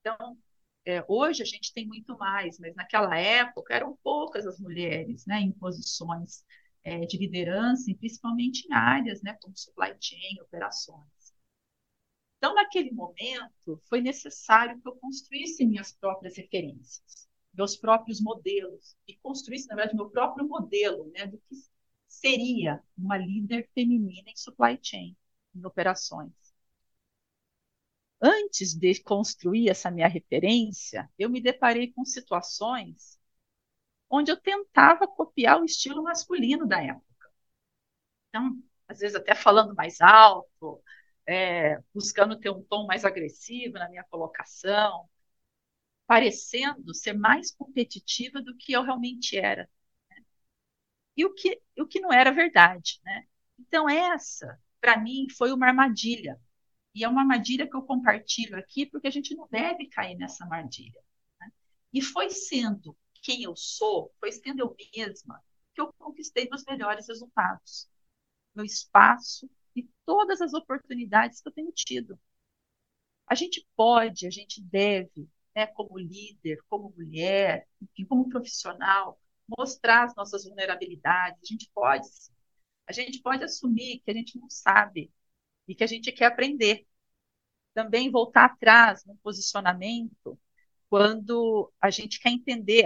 Então, 0.00 0.36
é, 0.84 1.04
hoje 1.08 1.42
a 1.42 1.46
gente 1.46 1.72
tem 1.72 1.86
muito 1.86 2.18
mais, 2.18 2.58
mas 2.58 2.74
naquela 2.74 3.16
época 3.16 3.72
eram 3.72 3.96
poucas 4.02 4.44
as 4.46 4.58
mulheres 4.58 5.24
né, 5.24 5.40
em 5.40 5.52
posições 5.52 6.44
é, 6.82 7.06
de 7.06 7.16
liderança, 7.16 7.94
principalmente 7.98 8.66
em 8.66 8.72
áreas 8.74 9.22
né, 9.22 9.38
como 9.40 9.56
supply 9.56 9.94
chain, 10.00 10.40
operações. 10.40 11.32
Então, 12.38 12.54
naquele 12.56 12.90
momento, 12.90 13.80
foi 13.88 14.00
necessário 14.00 14.80
que 14.80 14.88
eu 14.88 14.96
construísse 14.96 15.64
minhas 15.64 15.92
próprias 15.92 16.36
referências, 16.36 17.28
meus 17.54 17.76
próprios 17.76 18.20
modelos, 18.20 18.96
e 19.06 19.14
construísse, 19.18 19.68
na 19.68 19.76
verdade, 19.76 19.96
meu 19.96 20.10
próprio 20.10 20.48
modelo 20.48 21.08
né, 21.12 21.24
do 21.28 21.38
que 21.38 21.54
seria 22.08 22.82
uma 22.98 23.16
líder 23.16 23.70
feminina 23.72 24.28
em 24.28 24.36
supply 24.36 24.76
chain, 24.82 25.16
em 25.54 25.64
operações. 25.64 26.32
Antes 28.20 28.74
de 28.74 29.00
construir 29.02 29.68
essa 29.68 29.90
minha 29.90 30.08
referência, 30.08 31.10
eu 31.18 31.28
me 31.28 31.40
deparei 31.40 31.92
com 31.92 32.04
situações 32.04 33.18
onde 34.08 34.30
eu 34.30 34.36
tentava 34.40 35.08
copiar 35.08 35.60
o 35.60 35.64
estilo 35.64 36.02
masculino 36.02 36.66
da 36.66 36.82
época. 36.82 37.30
Então, 38.28 38.62
às 38.88 38.98
vezes 39.00 39.16
até 39.16 39.34
falando 39.34 39.74
mais 39.74 40.00
alto, 40.00 40.82
é, 41.26 41.78
buscando 41.94 42.38
ter 42.38 42.50
um 42.50 42.62
tom 42.62 42.86
mais 42.86 43.04
agressivo 43.04 43.74
na 43.74 43.88
minha 43.88 44.04
colocação, 44.04 45.08
parecendo 46.06 46.94
ser 46.94 47.14
mais 47.14 47.50
competitiva 47.52 48.42
do 48.42 48.56
que 48.56 48.72
eu 48.72 48.82
realmente 48.82 49.38
era. 49.38 49.68
Né? 50.10 50.16
E 51.16 51.24
o 51.24 51.34
que, 51.34 51.60
o 51.78 51.86
que 51.86 52.00
não 52.00 52.12
era 52.12 52.30
verdade. 52.32 53.00
Né? 53.04 53.26
Então, 53.58 53.88
essa, 53.88 54.60
para 54.82 54.98
mim, 55.00 55.28
foi 55.38 55.52
uma 55.52 55.68
armadilha. 55.68 56.38
E 56.94 57.04
é 57.04 57.08
uma 57.08 57.22
armadilha 57.22 57.68
que 57.68 57.76
eu 57.76 57.82
compartilho 57.82 58.58
aqui, 58.58 58.86
porque 58.86 59.08
a 59.08 59.12
gente 59.12 59.34
não 59.34 59.48
deve 59.50 59.88
cair 59.88 60.16
nessa 60.16 60.44
armadilha. 60.44 61.00
Né? 61.40 61.52
E 61.94 62.02
foi 62.02 62.30
sendo 62.30 62.96
quem 63.22 63.44
eu 63.44 63.56
sou, 63.56 64.12
foi 64.20 64.32
sendo 64.32 64.60
eu 64.60 64.76
mesma 64.96 65.42
que 65.74 65.80
eu 65.80 65.92
conquistei 65.94 66.48
meus 66.48 66.64
melhores 66.64 67.08
resultados. 67.08 67.88
meu 68.54 68.64
espaço 68.64 69.48
e 69.76 69.88
todas 70.04 70.40
as 70.42 70.54
oportunidades 70.54 71.40
que 71.40 71.48
eu 71.48 71.52
tenho 71.52 71.72
tido. 71.72 72.18
A 73.26 73.34
gente 73.34 73.66
pode, 73.76 74.26
a 74.26 74.30
gente 74.30 74.60
deve, 74.62 75.28
né, 75.56 75.66
como 75.68 75.98
líder, 75.98 76.58
como 76.68 76.92
mulher, 76.96 77.66
enfim, 77.80 78.04
como 78.04 78.28
profissional, 78.28 79.18
mostrar 79.48 80.04
as 80.04 80.14
nossas 80.14 80.44
vulnerabilidades. 80.44 81.40
A 81.42 81.46
gente 81.46 81.70
pode, 81.74 82.06
a 83.00 83.04
gente 83.04 83.20
pode 83.20 83.42
assumir 83.44 84.00
que 84.04 84.10
a 84.10 84.14
gente 84.14 84.38
não 84.38 84.48
sabe 84.50 85.10
e 85.66 85.74
que 85.74 85.84
a 85.84 85.86
gente 85.86 86.12
quer 86.12 86.26
aprender. 86.26 86.86
Também 87.74 88.10
voltar 88.10 88.44
atrás 88.44 89.04
no 89.06 89.16
posicionamento 89.16 90.38
quando 90.90 91.72
a 91.80 91.88
gente 91.88 92.20
quer 92.20 92.28
entender, 92.28 92.84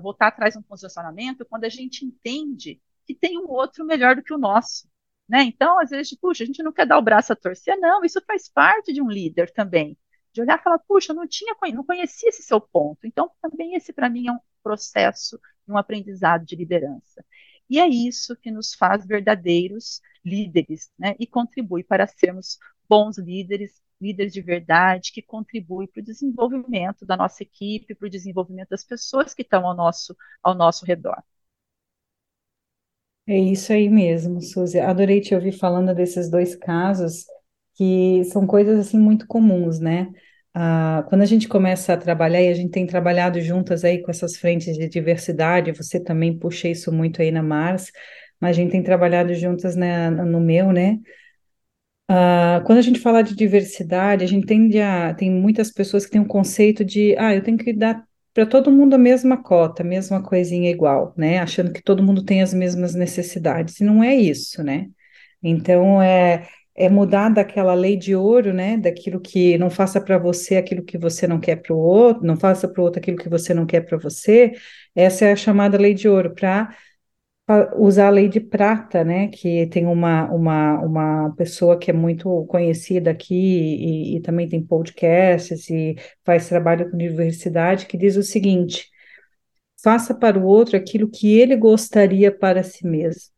voltar 0.00 0.28
atrás 0.28 0.54
no 0.54 0.62
posicionamento, 0.62 1.44
quando 1.44 1.64
a 1.64 1.68
gente 1.68 2.04
entende 2.04 2.80
que 3.04 3.12
tem 3.12 3.36
um 3.36 3.48
outro 3.48 3.84
melhor 3.84 4.14
do 4.14 4.22
que 4.22 4.32
o 4.32 4.38
nosso. 4.38 4.88
Né? 5.28 5.42
Então, 5.42 5.78
às 5.80 5.90
vezes, 5.90 6.14
puxa, 6.14 6.44
a 6.44 6.46
gente 6.46 6.62
não 6.62 6.72
quer 6.72 6.86
dar 6.86 6.98
o 6.98 7.02
braço 7.02 7.32
a 7.32 7.36
torcer, 7.36 7.76
não, 7.80 8.04
isso 8.04 8.20
faz 8.24 8.48
parte 8.48 8.92
de 8.92 9.02
um 9.02 9.10
líder 9.10 9.50
também. 9.50 9.98
De 10.32 10.40
olhar 10.40 10.56
e 10.58 10.62
falar, 10.62 10.78
puxa, 10.78 11.12
não 11.12 11.26
tinha, 11.26 11.52
não 11.74 11.84
conhecia 11.84 12.28
esse 12.28 12.44
seu 12.44 12.60
ponto. 12.60 13.04
Então, 13.04 13.28
também 13.42 13.74
esse 13.74 13.92
para 13.92 14.08
mim 14.08 14.28
é 14.28 14.32
um 14.32 14.38
processo, 14.62 15.40
um 15.66 15.76
aprendizado 15.76 16.44
de 16.44 16.54
liderança. 16.54 17.24
E 17.68 17.78
é 17.78 17.86
isso 17.88 18.36
que 18.36 18.50
nos 18.50 18.74
faz 18.74 19.06
verdadeiros 19.06 20.00
líderes, 20.24 20.90
né? 20.98 21.14
E 21.18 21.26
contribui 21.26 21.82
para 21.84 22.06
sermos 22.06 22.58
bons 22.88 23.18
líderes 23.18 23.80
líderes 24.00 24.32
de 24.32 24.40
verdade, 24.40 25.10
que 25.12 25.20
contribuem 25.20 25.88
para 25.88 26.00
o 26.00 26.04
desenvolvimento 26.04 27.04
da 27.04 27.16
nossa 27.16 27.42
equipe, 27.42 27.94
para 27.96 28.06
o 28.06 28.10
desenvolvimento 28.10 28.68
das 28.70 28.84
pessoas 28.84 29.34
que 29.34 29.42
estão 29.42 29.66
ao 29.66 29.74
nosso, 29.74 30.16
ao 30.40 30.54
nosso 30.54 30.84
redor. 30.86 31.20
É 33.26 33.38
isso 33.38 33.72
aí 33.72 33.88
mesmo, 33.90 34.40
Suzy. 34.40 34.78
Adorei 34.80 35.20
te 35.20 35.34
ouvir 35.34 35.52
falando 35.52 35.94
desses 35.94 36.30
dois 36.30 36.56
casos, 36.56 37.26
que 37.74 38.24
são 38.24 38.46
coisas 38.46 38.78
assim 38.78 38.98
muito 38.98 39.26
comuns, 39.26 39.78
né? 39.78 40.10
Ah, 40.60 41.04
quando 41.08 41.22
a 41.22 41.24
gente 41.24 41.46
começa 41.46 41.92
a 41.92 41.96
trabalhar, 41.96 42.42
e 42.42 42.48
a 42.48 42.54
gente 42.54 42.70
tem 42.72 42.84
trabalhado 42.84 43.40
juntas 43.40 43.84
aí 43.84 44.02
com 44.02 44.10
essas 44.10 44.36
frentes 44.36 44.76
de 44.76 44.88
diversidade, 44.88 45.70
você 45.70 46.00
também 46.02 46.36
puxa 46.36 46.66
isso 46.68 46.90
muito 46.90 47.22
aí 47.22 47.30
na 47.30 47.44
Mars, 47.44 47.92
mas 48.40 48.50
a 48.50 48.60
gente 48.60 48.72
tem 48.72 48.82
trabalhado 48.82 49.32
juntas 49.34 49.76
né, 49.76 50.10
no 50.10 50.40
meu, 50.40 50.72
né? 50.72 50.98
Uh, 52.10 52.64
quando 52.64 52.78
a 52.78 52.82
gente 52.82 52.98
fala 52.98 53.22
de 53.22 53.36
diversidade, 53.36 54.24
a 54.24 54.26
gente 54.26 54.46
tende 54.46 54.80
a. 54.80 55.14
Tem 55.14 55.30
muitas 55.30 55.70
pessoas 55.70 56.04
que 56.04 56.10
têm 56.10 56.20
um 56.20 56.26
conceito 56.26 56.84
de, 56.84 57.14
ah, 57.18 57.34
eu 57.34 57.42
tenho 57.42 57.56
que 57.58 57.72
dar 57.72 58.02
para 58.34 58.44
todo 58.46 58.72
mundo 58.72 58.94
a 58.94 58.98
mesma 58.98 59.40
cota, 59.40 59.82
a 59.84 59.86
mesma 59.86 60.20
coisinha 60.22 60.70
igual, 60.70 61.14
né? 61.16 61.38
Achando 61.38 61.72
que 61.72 61.82
todo 61.82 62.02
mundo 62.02 62.24
tem 62.24 62.42
as 62.42 62.52
mesmas 62.52 62.94
necessidades. 62.96 63.78
E 63.80 63.84
não 63.84 64.02
é 64.02 64.16
isso, 64.16 64.62
né? 64.64 64.88
Então, 65.42 66.02
é, 66.02 66.48
é 66.78 66.88
mudar 66.88 67.28
daquela 67.28 67.74
lei 67.74 67.96
de 67.96 68.14
ouro, 68.14 68.52
né? 68.52 68.76
Daquilo 68.76 69.20
que 69.20 69.58
não 69.58 69.68
faça 69.68 70.00
para 70.00 70.16
você 70.16 70.56
aquilo 70.56 70.84
que 70.84 70.96
você 70.96 71.26
não 71.26 71.40
quer 71.40 71.56
para 71.56 71.74
o 71.74 71.78
outro, 71.78 72.24
não 72.24 72.36
faça 72.36 72.68
para 72.68 72.80
o 72.80 72.84
outro 72.84 73.00
aquilo 73.00 73.16
que 73.18 73.28
você 73.28 73.52
não 73.52 73.66
quer 73.66 73.80
para 73.80 73.98
você. 73.98 74.52
Essa 74.94 75.26
é 75.26 75.32
a 75.32 75.36
chamada 75.36 75.76
lei 75.76 75.92
de 75.92 76.08
ouro, 76.08 76.34
para 76.34 76.70
usar 77.76 78.06
a 78.08 78.10
lei 78.10 78.28
de 78.28 78.40
prata, 78.40 79.02
né? 79.02 79.28
Que 79.28 79.66
tem 79.66 79.86
uma, 79.86 80.30
uma, 80.30 80.78
uma 80.80 81.34
pessoa 81.36 81.76
que 81.76 81.90
é 81.90 81.94
muito 81.94 82.44
conhecida 82.46 83.10
aqui 83.10 83.34
e, 83.34 84.16
e 84.16 84.20
também 84.20 84.48
tem 84.48 84.64
podcasts 84.64 85.68
e 85.70 85.96
faz 86.24 86.48
trabalho 86.48 86.90
com 86.90 86.96
diversidade, 86.96 87.86
que 87.86 87.96
diz 87.96 88.16
o 88.16 88.22
seguinte: 88.22 88.88
faça 89.82 90.14
para 90.14 90.38
o 90.38 90.44
outro 90.44 90.76
aquilo 90.76 91.10
que 91.10 91.38
ele 91.38 91.56
gostaria 91.56 92.30
para 92.30 92.62
si 92.62 92.86
mesmo. 92.86 93.32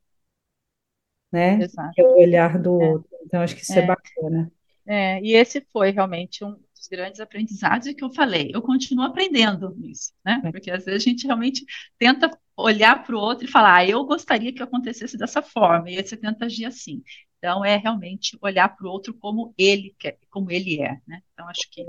Né? 1.33 1.61
Exato. 1.63 1.93
É 1.97 2.03
o 2.03 2.19
olhar 2.21 2.59
do 2.59 2.83
é. 2.83 2.89
outro. 2.91 3.10
Então, 3.25 3.41
acho 3.41 3.55
que 3.55 3.63
isso 3.63 3.73
é, 3.73 3.79
é 3.79 3.87
bacana. 3.87 4.53
É, 4.87 5.21
e 5.23 5.35
esse 5.35 5.61
foi 5.73 5.91
realmente 5.91 6.45
um, 6.45 6.51
dos 6.53 6.89
grandes 6.91 7.21
aprendizados 7.21 7.87
e 7.87 7.95
que 7.95 8.03
eu 8.03 8.11
falei, 8.11 8.51
eu 8.53 8.63
continuo 8.63 9.05
aprendendo 9.05 9.75
nisso, 9.77 10.13
né? 10.25 10.41
É. 10.45 10.51
Porque 10.51 10.71
às 10.71 10.85
vezes 10.85 11.03
a 11.03 11.09
gente 11.11 11.27
realmente 11.27 11.65
tenta 11.99 12.31
olhar 12.57 13.05
para 13.05 13.15
o 13.15 13.21
outro 13.21 13.45
e 13.45 13.51
falar, 13.51 13.77
ah, 13.77 13.87
eu 13.87 14.05
gostaria 14.05 14.53
que 14.53 14.63
acontecesse 14.63 15.17
dessa 15.17 15.43
forma, 15.43 15.91
e 15.91 15.99
aí 15.99 16.07
você 16.07 16.17
tenta 16.17 16.47
agir 16.47 16.65
assim. 16.65 17.03
Então 17.39 17.65
é 17.65 17.77
realmente 17.77 18.37
olhar 18.41 18.69
para 18.69 18.87
o 18.87 18.91
outro 18.91 19.15
como 19.15 19.55
ele 19.57 19.95
quer, 19.99 20.19
como 20.31 20.51
ele 20.51 20.81
é, 20.81 21.01
né? 21.07 21.23
Então 21.33 21.49
acho 21.49 21.71
que 21.71 21.85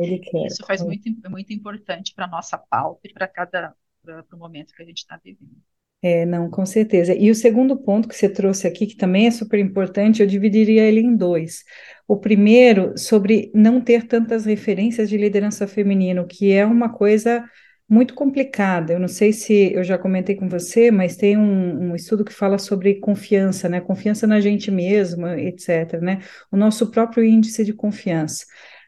isso 0.46 0.66
faz 0.66 0.82
muito, 0.82 1.10
muito 1.30 1.52
importante 1.54 2.14
para 2.14 2.26
a 2.26 2.30
nossa 2.30 2.58
pauta 2.58 3.02
e 3.06 3.14
para 3.14 3.28
cada 3.28 3.76
para 4.04 4.26
o 4.34 4.38
momento 4.38 4.74
que 4.74 4.82
a 4.82 4.86
gente 4.86 5.00
está 5.00 5.20
vivendo. 5.24 5.62
É, 6.04 6.26
não, 6.26 6.50
com 6.50 6.66
certeza. 6.66 7.14
E 7.14 7.30
o 7.30 7.36
segundo 7.36 7.78
ponto 7.78 8.08
que 8.08 8.16
você 8.16 8.28
trouxe 8.28 8.66
aqui, 8.66 8.88
que 8.88 8.96
também 8.96 9.28
é 9.28 9.32
super 9.32 9.60
importante, 9.60 10.22
eu 10.22 10.28
dividiria 10.28 10.84
ele 10.84 11.00
em 11.00 11.16
dois. 11.16 11.64
O 12.08 12.18
primeiro, 12.18 12.98
sobre 12.98 13.52
não 13.54 13.80
ter 13.80 14.08
tantas 14.08 14.46
referências 14.46 15.08
de 15.08 15.16
liderança 15.16 15.68
feminina, 15.68 16.26
que 16.26 16.52
é 16.52 16.66
uma 16.66 16.90
coisa 16.90 17.44
muito 17.88 18.16
complicada. 18.16 18.94
Eu 18.94 19.00
não 19.00 19.08
sei 19.08 19.32
se 19.34 19.74
eu 19.74 19.84
já 19.84 19.98
comentei 19.98 20.36
com 20.36 20.50
você, 20.50 20.90
mas 20.90 21.18
tem 21.18 21.38
um, 21.38 21.92
um, 21.92 21.96
estudo 21.96 22.26
que 22.26 22.34
fala 22.34 22.58
sobre 22.58 22.96
confiança, 22.96 23.70
né? 23.70 23.80
Confiança 23.82 24.26
na 24.26 24.40
gente 24.40 24.72
mesmo, 24.72 25.28
etc. 25.28 26.00
Né? 26.02 26.20
O 26.52 26.58
nosso 26.58 26.90
próprio 26.90 27.24
índice 27.24 27.64
de 27.64 27.74
confiança. 27.74 28.46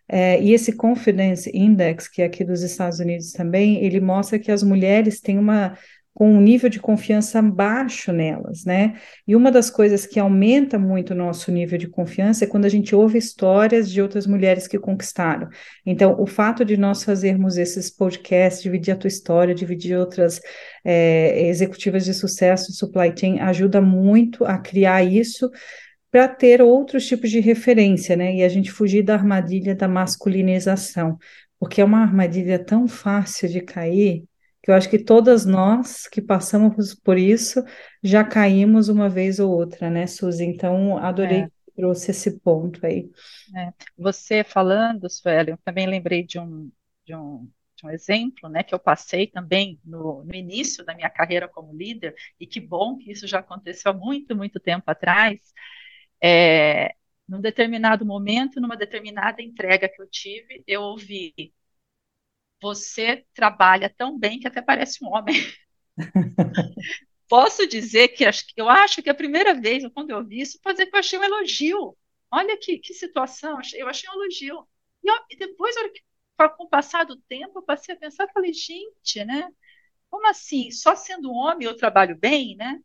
É, 0.08 0.42
e 0.42 0.54
esse 0.54 0.74
Confidence 0.74 1.50
Index, 1.54 2.08
que 2.08 2.22
é 2.22 2.26
aqui 2.26 2.44
dos 2.44 2.62
Estados 2.62 3.00
Unidos 3.00 3.32
também, 3.34 3.84
ele 3.84 4.00
mostra 4.00 4.40
que 4.40 4.52
as 4.52 4.64
mulheres 4.64 5.20
têm 5.20 5.38
uma 5.38 5.78
com 6.14 6.32
um 6.32 6.42
nível 6.42 6.70
de 6.70 6.80
confiança 6.80 7.42
baixo 7.42 8.12
nelas, 8.12 8.64
né? 8.66 8.94
E 9.28 9.36
uma 9.36 9.52
das 9.52 9.70
coisas 9.70 10.06
que 10.06 10.20
aumenta 10.20 10.78
muito 10.78 11.12
o 11.12 11.16
nosso 11.16 11.52
nível 11.52 11.78
de 11.78 11.88
confiança 11.88 12.44
é 12.44 12.48
quando 12.48 12.66
a 12.66 12.70
gente 12.70 12.96
ouve 12.96 13.18
histórias 13.18 13.90
de 13.90 14.02
outras 14.02 14.28
mulheres 14.28 14.68
que 14.68 14.78
conquistaram. 14.78 15.50
Então, 15.86 16.16
o 16.20 16.28
fato 16.28 16.64
de 16.64 16.78
nós 16.78 17.04
fazermos 17.04 17.58
esses 17.58 17.90
podcasts, 17.90 18.62
dividir 18.62 18.94
a 18.94 18.98
tua 18.98 19.08
história, 19.08 19.56
dividir 19.56 19.98
outras 19.98 20.40
é, 20.86 21.48
executivas 21.48 22.06
de 22.06 22.14
sucesso 22.14 22.72
de 22.72 22.78
supply 22.78 23.12
chain, 23.18 23.40
ajuda 23.40 23.82
muito 23.82 24.46
a 24.46 24.60
criar 24.60 25.04
isso 25.04 25.50
para 26.12 26.28
ter 26.28 26.62
outros 26.62 27.08
tipos 27.08 27.32
de 27.32 27.40
referência, 27.40 28.16
né? 28.16 28.36
E 28.36 28.44
a 28.44 28.50
gente 28.50 28.72
fugir 28.72 29.02
da 29.02 29.16
armadilha 29.16 29.74
da 29.74 29.88
masculinização, 29.88 31.18
porque 31.60 31.82
é 31.82 31.86
uma 31.86 32.04
armadilha 32.04 32.60
tão 32.60 32.88
fácil 32.88 33.50
de 33.50 33.62
cair 33.62 34.24
que 34.64 34.72
eu 34.72 34.76
acho 34.76 34.90
que 34.90 34.98
todas 34.98 35.46
nós 35.46 36.08
que 36.08 36.22
passamos 36.22 36.96
por 36.96 37.18
isso 37.18 37.62
já 38.02 38.24
caímos 38.24 38.88
uma 38.88 39.10
vez 39.10 39.38
ou 39.38 39.52
outra, 39.52 39.90
né, 39.90 40.08
Suzy? 40.08 40.46
Então, 40.46 40.98
adorei 40.98 41.42
é. 41.42 41.48
que 41.48 41.72
trouxe 41.76 42.12
esse 42.12 42.40
ponto 42.40 42.84
aí. 42.86 43.12
É. 43.54 43.74
Você 43.98 44.42
falando, 44.42 45.10
Sueli, 45.10 45.52
eu 45.52 45.58
também 45.66 45.86
lembrei 45.86 46.24
de 46.24 46.40
um, 46.40 46.72
de 47.06 47.14
um, 47.14 47.52
de 47.76 47.86
um 47.86 47.90
exemplo, 47.90 48.48
né, 48.48 48.64
que 48.64 48.74
eu 48.74 48.80
passei 48.80 49.28
também 49.28 49.82
no, 49.84 50.24
no 50.24 50.34
início 50.34 50.86
da 50.86 50.96
minha 50.96 51.10
carreira 51.10 51.46
como 51.50 51.76
líder, 51.76 52.16
e 52.40 52.48
que 52.48 52.62
bom 52.62 52.96
que 52.96 53.12
isso 53.12 53.28
já 53.28 53.40
aconteceu 53.40 53.92
há 53.92 53.94
muito, 53.94 54.34
muito 54.34 54.62
tempo 54.62 54.90
atrás. 54.90 55.40
É, 56.24 56.94
num 57.28 57.42
determinado 57.42 58.06
momento, 58.06 58.62
numa 58.62 58.78
determinada 58.78 59.42
entrega 59.42 59.90
que 59.90 60.02
eu 60.02 60.08
tive, 60.10 60.64
eu 60.66 60.82
ouvi 60.84 61.34
você 62.64 63.26
trabalha 63.34 63.94
tão 63.96 64.18
bem 64.18 64.40
que 64.40 64.48
até 64.48 64.62
parece 64.62 65.04
um 65.04 65.10
homem. 65.10 65.36
Posso 67.28 67.68
dizer 67.68 68.10
que 68.10 68.24
eu 68.56 68.70
acho 68.70 69.02
que 69.02 69.10
a 69.10 69.14
primeira 69.14 69.54
vez, 69.54 69.84
quando 69.94 70.12
eu 70.12 70.24
vi 70.24 70.40
isso, 70.42 70.60
pode 70.62 70.78
dizer 70.78 70.90
que 70.90 70.96
eu 70.96 71.00
achei 71.00 71.20
um 71.20 71.24
elogio. 71.24 71.98
Olha 72.32 72.58
que, 72.58 72.78
que 72.80 72.94
situação, 72.94 73.60
eu 73.74 73.88
achei 73.88 74.10
um 74.10 74.14
elogio. 74.14 74.68
E, 75.04 75.10
eu, 75.10 75.16
e 75.30 75.36
depois, 75.38 75.76
com 76.58 76.64
o 76.64 76.70
passar 76.70 77.06
do 77.06 77.18
tempo, 77.18 77.60
eu 77.60 77.64
passei 77.64 77.96
a 77.96 77.98
pensar, 77.98 78.30
falei, 78.34 78.54
gente, 78.54 79.26
né? 79.26 79.50
Como 80.10 80.28
assim? 80.30 80.72
Só 80.72 80.96
sendo 80.96 81.32
homem 81.32 81.68
eu 81.68 81.76
trabalho 81.76 82.18
bem, 82.18 82.56
né? 82.56 82.80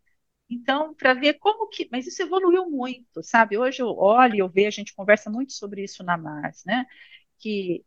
Então, 0.51 0.95
para 0.95 1.15
ver 1.15 1.35
como 1.35 1.69
que. 1.69 1.89
Mas 1.93 2.07
isso 2.07 2.23
evoluiu 2.23 2.69
muito, 2.71 3.23
sabe? 3.23 3.59
Hoje 3.59 3.83
eu 3.83 3.89
olho 3.89 4.35
e 4.35 4.39
eu 4.39 4.49
vejo, 4.49 4.69
a 4.69 4.71
gente 4.71 4.95
conversa 4.95 5.31
muito 5.31 5.53
sobre 5.53 5.85
isso 5.85 6.03
na 6.03 6.17
Mars, 6.17 6.65
né? 6.65 6.87
Que 7.39 7.85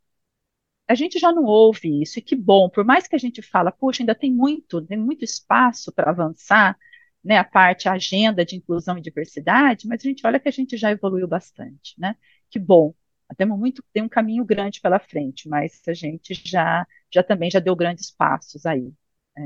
a 0.92 0.94
gente 0.94 1.18
já 1.18 1.32
não 1.32 1.44
ouve 1.44 2.02
isso, 2.02 2.18
e 2.18 2.22
que 2.22 2.36
bom, 2.36 2.68
por 2.68 2.84
mais 2.84 3.06
que 3.06 3.16
a 3.16 3.18
gente 3.18 3.42
fala, 3.42 3.72
puxa, 3.72 4.02
ainda 4.02 4.14
tem 4.14 4.32
muito, 4.32 4.82
tem 4.82 4.98
muito 4.98 5.24
espaço 5.24 5.92
para 5.92 6.10
avançar, 6.10 6.78
né, 7.24 7.38
a 7.38 7.44
parte, 7.44 7.88
a 7.88 7.92
agenda 7.92 8.44
de 8.44 8.56
inclusão 8.56 8.98
e 8.98 9.00
diversidade, 9.02 9.86
mas 9.88 10.00
a 10.04 10.08
gente 10.08 10.26
olha 10.26 10.40
que 10.40 10.48
a 10.48 10.52
gente 10.52 10.76
já 10.76 10.90
evoluiu 10.90 11.26
bastante, 11.28 11.94
né, 11.98 12.16
que 12.50 12.58
bom, 12.58 12.94
temos 13.36 13.58
muito, 13.58 13.82
tem 13.92 14.02
um 14.02 14.08
caminho 14.08 14.44
grande 14.44 14.80
pela 14.80 14.98
frente, 14.98 15.48
mas 15.48 15.80
a 15.88 15.94
gente 15.94 16.34
já, 16.44 16.86
já 17.10 17.22
também 17.22 17.50
já 17.50 17.58
deu 17.60 17.74
grandes 17.74 18.10
passos 18.10 18.66
aí, 18.66 18.92
é, 19.36 19.40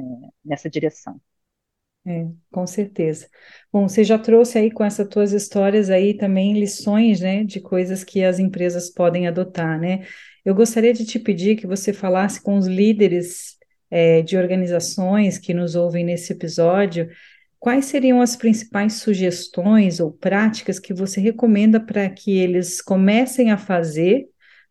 nessa 0.45 0.69
direção. 0.69 1.21
É, 2.09 2.29
com 2.53 2.65
certeza. 2.69 3.29
Bom, 3.73 3.89
você 3.89 4.05
já 4.05 4.17
trouxe 4.17 4.59
aí 4.59 4.71
com 4.71 4.85
essas 4.85 5.09
tuas 5.09 5.33
histórias 5.33 5.91
aí 5.91 6.17
também 6.17 6.53
lições, 6.59 7.21
né, 7.21 7.43
de 7.43 7.61
coisas 7.61 8.05
que 8.05 8.23
as 8.23 8.39
empresas 8.39 8.89
podem 8.89 9.27
adotar, 9.27 9.81
né? 9.81 10.07
Eu 10.47 10.55
gostaria 10.55 10.93
de 10.93 11.05
te 11.05 11.19
pedir 11.19 11.57
que 11.57 11.67
você 11.67 11.93
falasse 11.93 12.41
com 12.41 12.57
os 12.57 12.69
líderes 12.69 13.57
é, 13.91 14.23
de 14.23 14.37
organizações 14.37 15.39
que 15.39 15.53
nos 15.53 15.75
ouvem 15.75 16.05
nesse 16.05 16.33
episódio 16.33 17.09
quais 17.59 17.87
seriam 17.87 18.21
as 18.23 18.37
principais 18.37 18.95
sugestões 18.95 19.99
ou 19.99 20.13
práticas 20.13 20.79
que 20.79 20.95
você 20.95 21.21
recomenda 21.21 21.81
para 21.81 22.09
que 22.09 22.39
eles 22.39 22.81
comecem 22.81 23.51
a 23.51 23.59
fazer, 23.59 24.27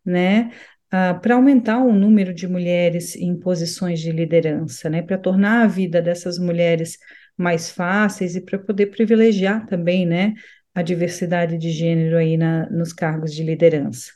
né, 0.05 0.50
uh, 0.94 1.20
para 1.20 1.36
aumentar 1.36 1.79
o 1.84 1.91
número 1.91 2.34
de 2.34 2.48
mulheres 2.48 3.13
em 3.17 3.38
posições 3.38 4.00
de 4.00 4.13
liderança, 4.13 4.89
né, 4.89 5.01
para 5.01 5.17
tornar 5.17 5.63
a 5.63 5.67
vida 5.67 6.01
dessas 6.01 6.39
mulheres 6.39 6.98
mais 7.38 7.70
fáceis 7.70 8.38
e 8.38 8.39
para 8.39 8.58
poder 8.58 8.86
privilegiar 8.86 9.65
também, 9.65 10.05
né, 10.05 10.36
a 10.74 10.82
diversidade 10.82 11.58
de 11.58 11.70
gênero 11.72 12.17
aí 12.17 12.38
na, 12.38 12.70
nos 12.70 12.94
cargos 12.94 13.34
de 13.34 13.44
liderança? 13.44 14.13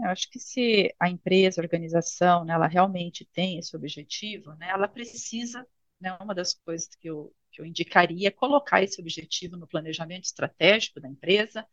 Eu 0.00 0.06
acho 0.10 0.30
que 0.30 0.38
se 0.38 0.94
a 1.00 1.08
empresa, 1.10 1.60
a 1.60 1.64
organização, 1.64 2.44
né, 2.44 2.54
ela 2.54 2.68
realmente 2.68 3.24
tem 3.32 3.58
esse 3.58 3.76
objetivo, 3.76 4.54
né, 4.54 4.68
ela 4.70 4.86
precisa, 4.88 5.66
né, 6.00 6.16
uma 6.20 6.34
das 6.34 6.54
coisas 6.54 6.88
que 6.88 7.08
eu, 7.08 7.34
que 7.50 7.60
eu 7.60 7.66
indicaria 7.66 8.28
é 8.28 8.30
colocar 8.30 8.82
esse 8.82 9.00
objetivo 9.00 9.56
no 9.56 9.66
planejamento 9.66 10.24
estratégico 10.24 11.00
da 11.00 11.08
empresa 11.08 11.66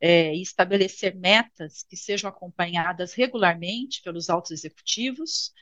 é, 0.00 0.34
e 0.34 0.42
estabelecer 0.42 1.16
metas 1.16 1.84
que 1.84 1.96
sejam 1.96 2.30
acompanhadas 2.30 3.14
regularmente 3.14 4.02
pelos 4.02 4.30
altos 4.30 4.52
executivos, 4.52 5.52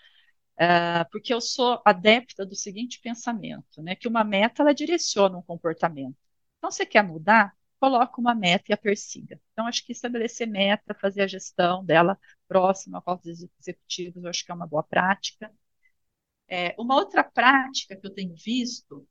uh, 0.61 1.09
porque 1.11 1.32
eu 1.35 1.40
sou 1.40 1.80
adepta 1.85 2.47
do 2.47 2.54
seguinte 2.56 3.00
pensamento, 3.00 3.82
né, 3.82 3.97
que 3.97 4.09
uma 4.09 4.25
meta 4.25 4.62
ela 4.62 4.75
direciona 4.75 5.38
um 5.38 5.42
comportamento. 5.42 6.16
Então, 6.59 6.71
você 6.71 6.87
quer 6.87 7.02
mudar? 7.04 7.54
Coloca 7.82 8.20
uma 8.20 8.32
meta 8.32 8.66
e 8.68 8.72
a 8.72 8.76
persiga. 8.76 9.40
Então, 9.52 9.66
acho 9.66 9.84
que 9.84 9.90
estabelecer 9.90 10.46
meta, 10.46 10.94
fazer 10.94 11.22
a 11.22 11.26
gestão 11.26 11.84
dela 11.84 12.16
próxima 12.46 13.02
aos 13.04 13.26
executivos, 13.26 14.22
eu 14.22 14.30
acho 14.30 14.44
que 14.44 14.52
é 14.52 14.54
uma 14.54 14.68
boa 14.68 14.84
prática. 14.84 15.52
É, 16.46 16.76
uma 16.78 16.94
outra 16.94 17.24
prática 17.24 17.96
que 17.96 18.06
eu 18.06 18.14
tenho 18.14 18.36
visto 18.36 19.04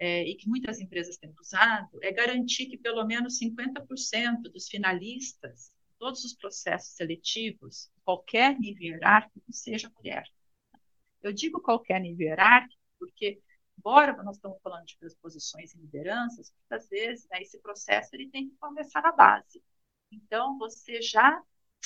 é, 0.00 0.24
e 0.24 0.34
que 0.34 0.48
muitas 0.48 0.80
empresas 0.80 1.16
têm 1.16 1.32
usado 1.40 1.96
é 2.02 2.10
garantir 2.10 2.66
que 2.66 2.76
pelo 2.76 3.06
menos 3.06 3.38
50% 3.38 4.50
dos 4.50 4.66
finalistas, 4.66 5.72
todos 5.96 6.24
os 6.24 6.34
processos 6.34 6.96
seletivos, 6.96 7.88
qualquer 8.04 8.58
nível 8.58 8.94
hierárquico, 8.94 9.46
seja 9.52 9.92
mulher. 9.96 10.24
Eu 11.22 11.32
digo 11.32 11.62
qualquer 11.62 12.00
nível 12.00 12.26
hierárquico 12.26 12.82
porque 12.98 13.40
embora 13.78 14.22
nós 14.22 14.36
estamos 14.36 14.60
falando 14.62 14.86
de 14.86 14.96
posições 15.22 15.74
em 15.74 15.80
lideranças, 15.80 16.52
muitas 16.58 16.88
vezes 16.88 17.26
né, 17.30 17.40
esse 17.42 17.58
processo 17.60 18.10
ele 18.14 18.28
tem 18.28 18.48
que 18.48 18.56
começar 18.56 19.02
na 19.02 19.12
base. 19.12 19.62
Então, 20.10 20.58
você 20.58 21.00
já 21.00 21.42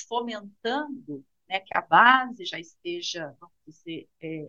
fomentando 0.07 1.25
né, 1.47 1.59
que 1.59 1.77
a 1.77 1.81
base 1.81 2.45
já 2.45 2.59
esteja, 2.59 3.35
vamos 3.39 3.55
dizer, 3.65 4.09
é, 4.21 4.47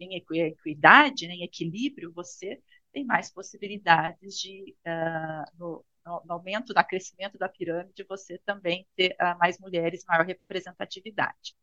em 0.00 0.16
equidade, 0.16 1.26
né, 1.26 1.34
em 1.34 1.44
equilíbrio, 1.44 2.12
você 2.12 2.62
tem 2.92 3.04
mais 3.04 3.30
possibilidades 3.30 4.38
de, 4.38 4.76
uh, 4.86 5.58
no, 5.58 5.84
no, 6.04 6.32
aumento 6.32 6.72
da 6.74 6.84
crescimento 6.84 7.38
da 7.38 7.48
pirâmide, 7.48 8.04
você 8.04 8.38
também 8.38 8.86
ter 8.96 9.16
uh, 9.20 9.38
mais 9.38 9.58
mulheres, 9.58 10.04
maior 10.06 10.24
representatividade. 10.26 11.54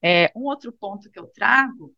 É, 0.00 0.32
um 0.36 0.42
outro 0.42 0.72
ponto 0.72 1.10
que 1.10 1.18
eu 1.18 1.26
trago 1.28 1.94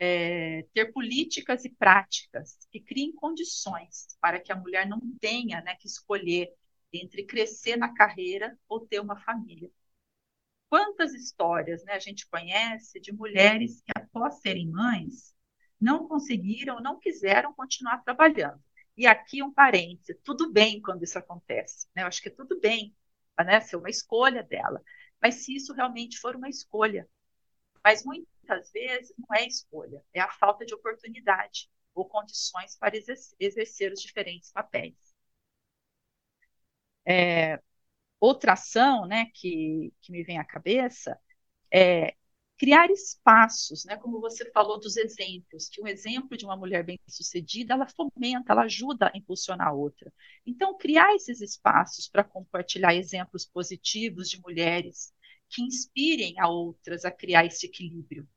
é, 0.00 0.66
ter 0.72 0.92
políticas 0.92 1.64
e 1.66 1.68
práticas 1.68 2.56
que 2.72 2.80
criem 2.80 3.12
condições 3.12 4.06
para 4.18 4.40
que 4.40 4.50
a 4.50 4.56
mulher 4.56 4.88
não 4.88 4.98
tenha 5.20 5.60
né, 5.60 5.76
que 5.76 5.86
escolher 5.86 6.50
entre 6.90 7.24
crescer 7.24 7.76
na 7.76 7.92
carreira 7.94 8.58
ou 8.66 8.80
ter 8.80 8.98
uma 8.98 9.20
família. 9.20 9.70
Quantas 10.70 11.12
histórias 11.12 11.84
né, 11.84 11.92
a 11.92 11.98
gente 11.98 12.26
conhece 12.28 12.98
de 12.98 13.12
mulheres 13.12 13.82
que, 13.82 13.92
após 13.94 14.40
serem 14.40 14.70
mães, 14.70 15.34
não 15.78 16.08
conseguiram, 16.08 16.80
não 16.80 16.98
quiseram 16.98 17.52
continuar 17.52 18.02
trabalhando. 18.02 18.62
E 18.96 19.06
aqui 19.06 19.42
um 19.42 19.52
parêntese, 19.52 20.14
tudo 20.24 20.50
bem 20.50 20.80
quando 20.80 21.02
isso 21.02 21.18
acontece. 21.18 21.86
Né? 21.94 22.02
Eu 22.02 22.06
acho 22.06 22.22
que 22.22 22.28
é 22.28 22.32
tudo 22.32 22.58
bem, 22.58 22.94
né, 23.38 23.60
ser 23.60 23.76
uma 23.76 23.90
escolha 23.90 24.42
dela. 24.42 24.82
Mas 25.20 25.36
se 25.36 25.54
isso 25.54 25.74
realmente 25.74 26.18
for 26.18 26.36
uma 26.36 26.48
escolha. 26.48 27.08
Mas 27.84 28.04
muito, 28.04 28.26
muitas 28.50 28.70
vezes 28.72 29.14
não 29.16 29.36
é 29.36 29.46
escolha, 29.46 30.02
é 30.12 30.20
a 30.20 30.30
falta 30.30 30.64
de 30.66 30.74
oportunidade 30.74 31.70
ou 31.94 32.04
condições 32.08 32.76
para 32.76 32.96
exercer 33.38 33.92
os 33.92 34.00
diferentes 34.00 34.50
papéis. 34.52 34.96
É, 37.06 37.60
outra 38.20 38.54
ação 38.54 39.06
né, 39.06 39.26
que, 39.34 39.92
que 40.02 40.12
me 40.12 40.24
vem 40.24 40.38
à 40.38 40.44
cabeça 40.44 41.18
é 41.72 42.14
criar 42.58 42.90
espaços, 42.90 43.84
né, 43.86 43.96
como 43.96 44.20
você 44.20 44.50
falou 44.52 44.80
dos 44.80 44.96
exemplos, 44.96 45.68
que 45.68 45.82
um 45.82 45.86
exemplo 45.86 46.36
de 46.36 46.44
uma 46.44 46.56
mulher 46.56 46.84
bem-sucedida, 46.84 47.74
ela 47.74 47.88
fomenta, 47.88 48.52
ela 48.52 48.64
ajuda 48.64 49.10
a 49.14 49.18
impulsionar 49.18 49.68
a 49.68 49.72
outra. 49.72 50.12
Então, 50.46 50.76
criar 50.78 51.14
esses 51.14 51.40
espaços 51.40 52.08
para 52.08 52.24
compartilhar 52.24 52.94
exemplos 52.94 53.46
positivos 53.46 54.30
de 54.30 54.40
mulheres 54.42 55.12
que 55.48 55.62
inspirem 55.62 56.38
a 56.38 56.48
outras 56.48 57.04
a 57.04 57.10
criar 57.10 57.46
esse 57.46 57.66
equilíbrio 57.66 58.28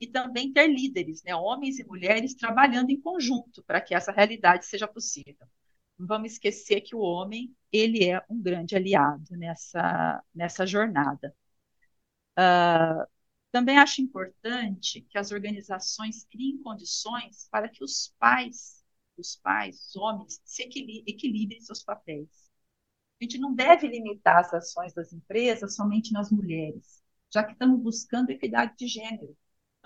e 0.00 0.06
também 0.06 0.52
ter 0.52 0.68
líderes, 0.68 1.22
né, 1.24 1.34
homens 1.34 1.78
e 1.78 1.84
mulheres 1.84 2.34
trabalhando 2.34 2.90
em 2.90 3.00
conjunto 3.00 3.62
para 3.64 3.80
que 3.80 3.94
essa 3.94 4.12
realidade 4.12 4.66
seja 4.66 4.86
possível. 4.86 5.46
Não 5.98 6.06
vamos 6.06 6.32
esquecer 6.32 6.80
que 6.82 6.94
o 6.94 7.00
homem 7.00 7.54
ele 7.72 8.04
é 8.08 8.22
um 8.30 8.40
grande 8.40 8.76
aliado 8.76 9.36
nessa, 9.36 10.22
nessa 10.34 10.66
jornada. 10.66 11.34
Uh, 12.38 13.04
também 13.50 13.78
acho 13.78 14.00
importante 14.00 15.00
que 15.10 15.18
as 15.18 15.32
organizações 15.32 16.24
criem 16.24 16.58
condições 16.62 17.48
para 17.50 17.68
que 17.68 17.82
os 17.82 18.14
pais, 18.18 18.84
os 19.16 19.36
pais, 19.36 19.88
os 19.88 19.96
homens, 19.96 20.40
se 20.44 20.62
equilibrem 20.62 21.60
seus 21.60 21.82
papéis. 21.82 22.28
A 23.20 23.24
gente 23.24 23.38
não 23.38 23.52
deve 23.52 23.88
limitar 23.88 24.38
as 24.38 24.54
ações 24.54 24.92
das 24.92 25.12
empresas 25.12 25.74
somente 25.74 26.12
nas 26.12 26.30
mulheres, 26.30 27.02
já 27.32 27.42
que 27.42 27.52
estamos 27.52 27.80
buscando 27.80 28.30
equidade 28.30 28.76
de 28.76 28.86
gênero. 28.86 29.36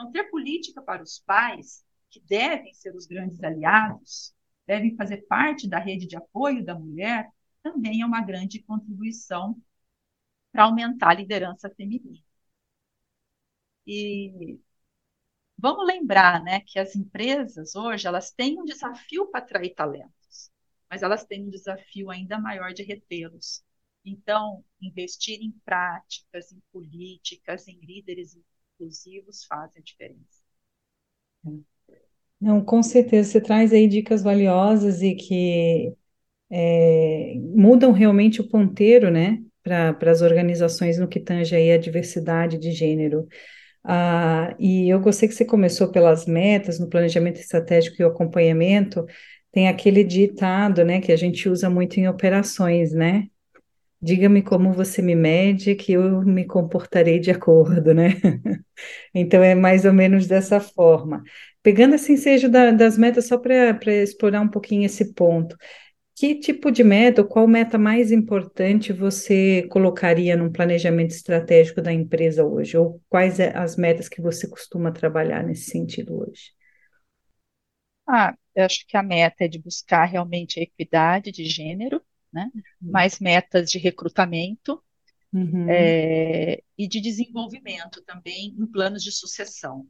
Então, 0.02 0.10
ter 0.10 0.24
política 0.30 0.82
para 0.82 1.02
os 1.02 1.20
pais, 1.20 1.84
que 2.10 2.20
devem 2.20 2.74
ser 2.74 2.94
os 2.94 3.06
grandes 3.06 3.40
aliados, 3.42 4.34
devem 4.66 4.96
fazer 4.96 5.18
parte 5.28 5.68
da 5.68 5.78
rede 5.78 6.06
de 6.06 6.16
apoio 6.16 6.64
da 6.64 6.74
mulher, 6.74 7.30
também 7.62 8.02
é 8.02 8.06
uma 8.06 8.20
grande 8.20 8.60
contribuição 8.62 9.56
para 10.52 10.64
aumentar 10.64 11.10
a 11.10 11.14
liderança 11.14 11.70
feminina. 11.70 12.18
E 13.86 14.58
vamos 15.56 15.86
lembrar, 15.86 16.42
né, 16.42 16.60
que 16.60 16.78
as 16.78 16.96
empresas 16.96 17.74
hoje 17.76 18.06
elas 18.06 18.30
têm 18.32 18.60
um 18.60 18.64
desafio 18.64 19.26
para 19.30 19.40
atrair 19.40 19.74
talentos, 19.74 20.50
mas 20.90 21.02
elas 21.02 21.24
têm 21.24 21.44
um 21.46 21.50
desafio 21.50 22.10
ainda 22.10 22.38
maior 22.38 22.72
de 22.72 22.82
retê-los. 22.82 23.62
Então, 24.04 24.64
investir 24.80 25.40
em 25.40 25.52
práticas, 25.64 26.50
em 26.52 26.60
políticas, 26.72 27.68
em 27.68 27.78
líderes 27.80 28.34
inclusivos 28.82 29.44
fazem 29.44 29.80
a 29.80 29.84
diferença. 29.84 30.42
Não, 32.40 32.64
com 32.64 32.82
certeza, 32.82 33.30
você 33.30 33.40
traz 33.40 33.72
aí 33.72 33.86
dicas 33.86 34.22
valiosas 34.22 35.00
e 35.02 35.14
que 35.14 35.94
é, 36.50 37.34
mudam 37.56 37.92
realmente 37.92 38.40
o 38.40 38.48
ponteiro, 38.48 39.10
né, 39.10 39.38
para 39.62 40.10
as 40.10 40.22
organizações 40.22 40.98
no 40.98 41.08
que 41.08 41.20
tange 41.20 41.54
aí 41.56 41.72
a 41.72 41.78
diversidade 41.78 42.58
de 42.58 42.72
gênero. 42.72 43.28
Ah, 43.84 44.54
e 44.60 44.88
eu 44.90 45.00
gostei 45.00 45.28
que 45.28 45.34
você 45.36 45.44
começou 45.46 45.90
pelas 45.92 46.26
metas, 46.26 46.80
no 46.80 46.88
planejamento 46.90 47.40
estratégico 47.40 48.02
e 48.02 48.04
o 48.06 48.08
acompanhamento, 48.08 49.06
tem 49.52 49.68
aquele 49.68 50.04
ditado, 50.04 50.84
né, 50.84 51.00
que 51.00 51.12
a 51.12 51.16
gente 51.16 51.48
usa 51.48 51.70
muito 51.70 51.98
em 52.00 52.08
operações, 52.08 52.92
né? 52.92 53.28
Diga-me 54.02 54.42
como 54.42 54.72
você 54.72 55.00
me 55.00 55.14
mede, 55.14 55.74
que 55.76 55.92
eu 55.92 56.22
me 56.22 56.44
comportarei 56.44 57.20
de 57.20 57.30
acordo, 57.30 57.94
né? 57.94 58.08
Então 59.14 59.42
é 59.42 59.54
mais 59.54 59.84
ou 59.84 59.92
menos 59.92 60.26
dessa 60.26 60.60
forma. 60.60 61.22
Pegando 61.62 61.94
esse 61.94 62.12
ensejo 62.12 62.48
da, 62.50 62.70
das 62.72 62.98
metas, 62.98 63.26
só 63.28 63.38
para 63.38 63.78
explorar 64.02 64.40
um 64.40 64.48
pouquinho 64.48 64.84
esse 64.86 65.14
ponto. 65.14 65.56
Que 66.16 66.34
tipo 66.36 66.70
de 66.72 66.84
meta, 66.84 67.24
qual 67.24 67.48
meta 67.48 67.78
mais 67.78 68.12
importante 68.12 68.92
você 68.92 69.66
colocaria 69.70 70.36
num 70.36 70.52
planejamento 70.52 71.12
estratégico 71.12 71.82
da 71.82 71.92
empresa 71.92 72.44
hoje? 72.44 72.76
Ou 72.78 73.00
quais 73.08 73.40
é 73.40 73.56
as 73.56 73.76
metas 73.76 74.08
que 74.08 74.22
você 74.22 74.48
costuma 74.48 74.92
trabalhar 74.92 75.44
nesse 75.44 75.70
sentido 75.70 76.18
hoje? 76.20 76.52
Ah, 78.06 78.34
eu 78.54 78.64
acho 78.64 78.86
que 78.86 78.96
a 78.96 79.02
meta 79.02 79.44
é 79.44 79.48
de 79.48 79.58
buscar 79.58 80.04
realmente 80.04 80.58
a 80.60 80.62
equidade 80.62 81.32
de 81.32 81.44
gênero, 81.44 82.02
né? 82.32 82.50
Uhum. 82.54 82.62
mais 82.80 83.18
metas 83.18 83.70
de 83.70 83.78
recrutamento 83.78 84.82
uhum. 85.32 85.68
é, 85.68 86.62
e 86.76 86.88
de 86.88 87.00
desenvolvimento 87.00 88.02
também 88.02 88.54
em 88.58 88.66
planos 88.66 89.02
de 89.02 89.12
sucessão. 89.12 89.86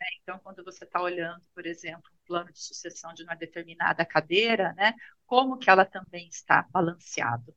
Né? 0.00 0.06
Então, 0.22 0.38
quando 0.40 0.64
você 0.64 0.84
está 0.84 1.00
olhando, 1.00 1.42
por 1.54 1.66
exemplo, 1.66 2.10
um 2.12 2.26
plano 2.26 2.52
de 2.52 2.60
sucessão 2.60 3.14
de 3.14 3.22
uma 3.22 3.34
determinada 3.34 4.04
cadeira, 4.04 4.72
né? 4.74 4.94
como 5.26 5.58
que 5.58 5.70
ela 5.70 5.84
também 5.84 6.28
está 6.28 6.62
balanceado. 6.70 7.54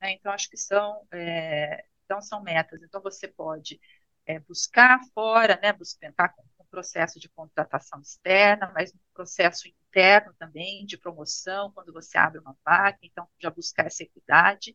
Né? 0.00 0.12
Então, 0.12 0.32
acho 0.32 0.48
que 0.48 0.56
são, 0.56 1.06
é, 1.12 1.84
então 2.04 2.20
são 2.20 2.42
metas. 2.42 2.82
Então, 2.82 3.00
você 3.02 3.28
pode 3.28 3.80
é, 4.26 4.38
buscar 4.40 5.00
fora, 5.14 5.58
né, 5.62 5.72
buscar 5.72 6.28
com 6.34 6.42
processo 6.70 7.18
de 7.18 7.28
contratação 7.28 8.00
externa, 8.00 8.70
mas 8.74 8.92
no 8.92 9.00
processo 9.12 9.68
interno 9.68 10.34
também, 10.38 10.86
de 10.86 10.96
promoção, 10.96 11.72
quando 11.72 11.92
você 11.92 12.16
abre 12.16 12.38
uma 12.38 12.56
vaga, 12.64 12.98
então 13.02 13.28
já 13.38 13.50
buscar 13.50 13.86
essa 13.86 14.02
equidade, 14.02 14.74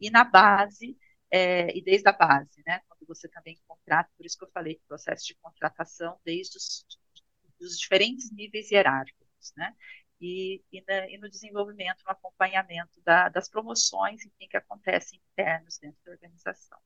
e 0.00 0.10
na 0.10 0.24
base, 0.24 0.96
é, 1.30 1.76
e 1.76 1.82
desde 1.82 2.08
a 2.08 2.12
base, 2.12 2.62
né, 2.66 2.80
quando 2.88 3.06
você 3.06 3.28
também 3.28 3.58
contrata, 3.66 4.10
por 4.16 4.26
isso 4.26 4.36
que 4.38 4.44
eu 4.44 4.50
falei 4.50 4.74
que 4.74 4.82
o 4.84 4.88
processo 4.88 5.26
de 5.26 5.34
contratação 5.36 6.18
desde 6.24 6.56
os 6.56 6.84
dos 7.58 7.76
diferentes 7.76 8.30
níveis 8.30 8.70
hierárquicos, 8.70 9.52
né, 9.56 9.74
e, 10.20 10.62
e, 10.72 10.82
na, 10.86 11.10
e 11.10 11.18
no 11.18 11.28
desenvolvimento, 11.28 12.04
no 12.04 12.12
acompanhamento 12.12 13.00
da, 13.02 13.28
das 13.28 13.48
promoções, 13.48 14.24
enfim, 14.24 14.48
que 14.48 14.56
acontecem 14.56 15.20
internos 15.32 15.78
dentro 15.78 15.98
da 16.04 16.12
organização. 16.12 16.78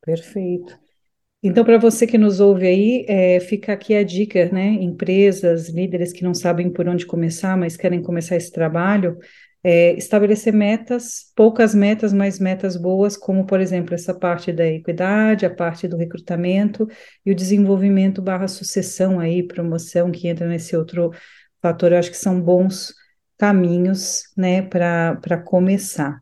Perfeito. 0.00 0.78
Então, 1.42 1.64
para 1.64 1.76
você 1.78 2.06
que 2.06 2.16
nos 2.16 2.38
ouve 2.38 2.66
aí, 2.68 3.04
é, 3.08 3.40
fica 3.40 3.72
aqui 3.72 3.94
a 3.94 4.04
dica, 4.04 4.48
né? 4.52 4.66
Empresas, 4.68 5.68
líderes 5.68 6.12
que 6.12 6.22
não 6.22 6.34
sabem 6.34 6.70
por 6.72 6.88
onde 6.88 7.04
começar, 7.04 7.56
mas 7.56 7.76
querem 7.76 8.00
começar 8.00 8.36
esse 8.36 8.52
trabalho, 8.52 9.18
é, 9.64 9.92
estabelecer 9.94 10.52
metas, 10.52 11.32
poucas 11.34 11.74
metas, 11.74 12.12
mas 12.12 12.38
metas 12.38 12.76
boas, 12.76 13.16
como, 13.16 13.44
por 13.44 13.60
exemplo, 13.60 13.92
essa 13.94 14.14
parte 14.14 14.52
da 14.52 14.66
equidade, 14.66 15.44
a 15.44 15.50
parte 15.54 15.88
do 15.88 15.96
recrutamento 15.96 16.86
e 17.26 17.32
o 17.32 17.34
desenvolvimento 17.34 18.22
barra 18.22 18.46
sucessão 18.46 19.18
aí, 19.18 19.42
promoção, 19.42 20.12
que 20.12 20.28
entra 20.28 20.46
nesse 20.46 20.76
outro 20.76 21.10
fator, 21.60 21.92
eu 21.92 21.98
acho 21.98 22.10
que 22.10 22.16
são 22.16 22.40
bons 22.40 22.94
caminhos, 23.38 24.22
né, 24.36 24.62
para 24.62 25.38
começar. 25.44 26.21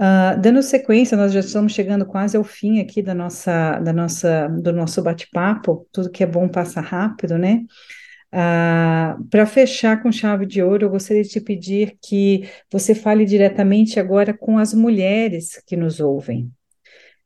Uh, 0.00 0.40
dando 0.40 0.62
sequência, 0.62 1.16
nós 1.16 1.32
já 1.32 1.40
estamos 1.40 1.72
chegando 1.72 2.06
quase 2.06 2.36
ao 2.36 2.44
fim 2.44 2.78
aqui 2.78 3.02
da 3.02 3.12
nossa, 3.14 3.80
da 3.80 3.92
nossa, 3.92 4.46
do 4.48 4.72
nosso 4.72 5.02
bate-papo. 5.02 5.88
Tudo 5.90 6.10
que 6.10 6.22
é 6.22 6.26
bom 6.26 6.48
passa 6.48 6.80
rápido, 6.80 7.36
né? 7.36 7.64
Uh, 8.32 9.24
Para 9.28 9.44
fechar 9.44 10.00
com 10.00 10.12
chave 10.12 10.46
de 10.46 10.62
ouro, 10.62 10.86
eu 10.86 10.90
gostaria 10.90 11.22
de 11.22 11.30
te 11.30 11.40
pedir 11.40 11.98
que 12.00 12.48
você 12.70 12.94
fale 12.94 13.24
diretamente 13.24 13.98
agora 13.98 14.32
com 14.32 14.56
as 14.56 14.72
mulheres 14.72 15.60
que 15.66 15.76
nos 15.76 15.98
ouvem. 15.98 16.50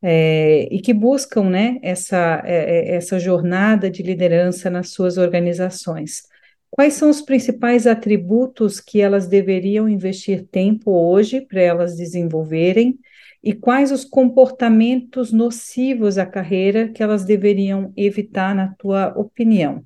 É, 0.05 0.67
e 0.69 0.81
que 0.81 0.93
buscam 0.93 1.49
né, 1.49 1.79
essa, 1.81 2.43
é 2.45 2.97
essa 2.97 3.21
jornada 3.21 3.89
de 3.89 4.03
liderança 4.03 4.69
nas 4.69 4.91
suas 4.91 5.17
organizações. 5.17 6.23
Quais 6.75 6.95
são 6.95 7.11
os 7.11 7.21
principais 7.21 7.87
atributos 7.87 8.81
que 8.81 8.99
elas 8.99 9.29
deveriam 9.29 9.87
investir 9.87 10.47
tempo 10.49 10.91
hoje 10.91 11.43
para 11.43 11.61
elas 11.61 11.95
desenvolverem? 11.95 12.99
E 13.45 13.53
quais 13.53 13.93
os 13.93 14.07
comportamentos 14.07 15.33
nocivos 15.33 16.17
à 16.17 16.25
carreira 16.25 16.91
que 16.91 17.03
elas 17.03 17.27
deveriam 17.27 17.93
evitar, 17.95 18.55
na 18.55 18.75
tua 18.77 19.09
opinião? 19.19 19.85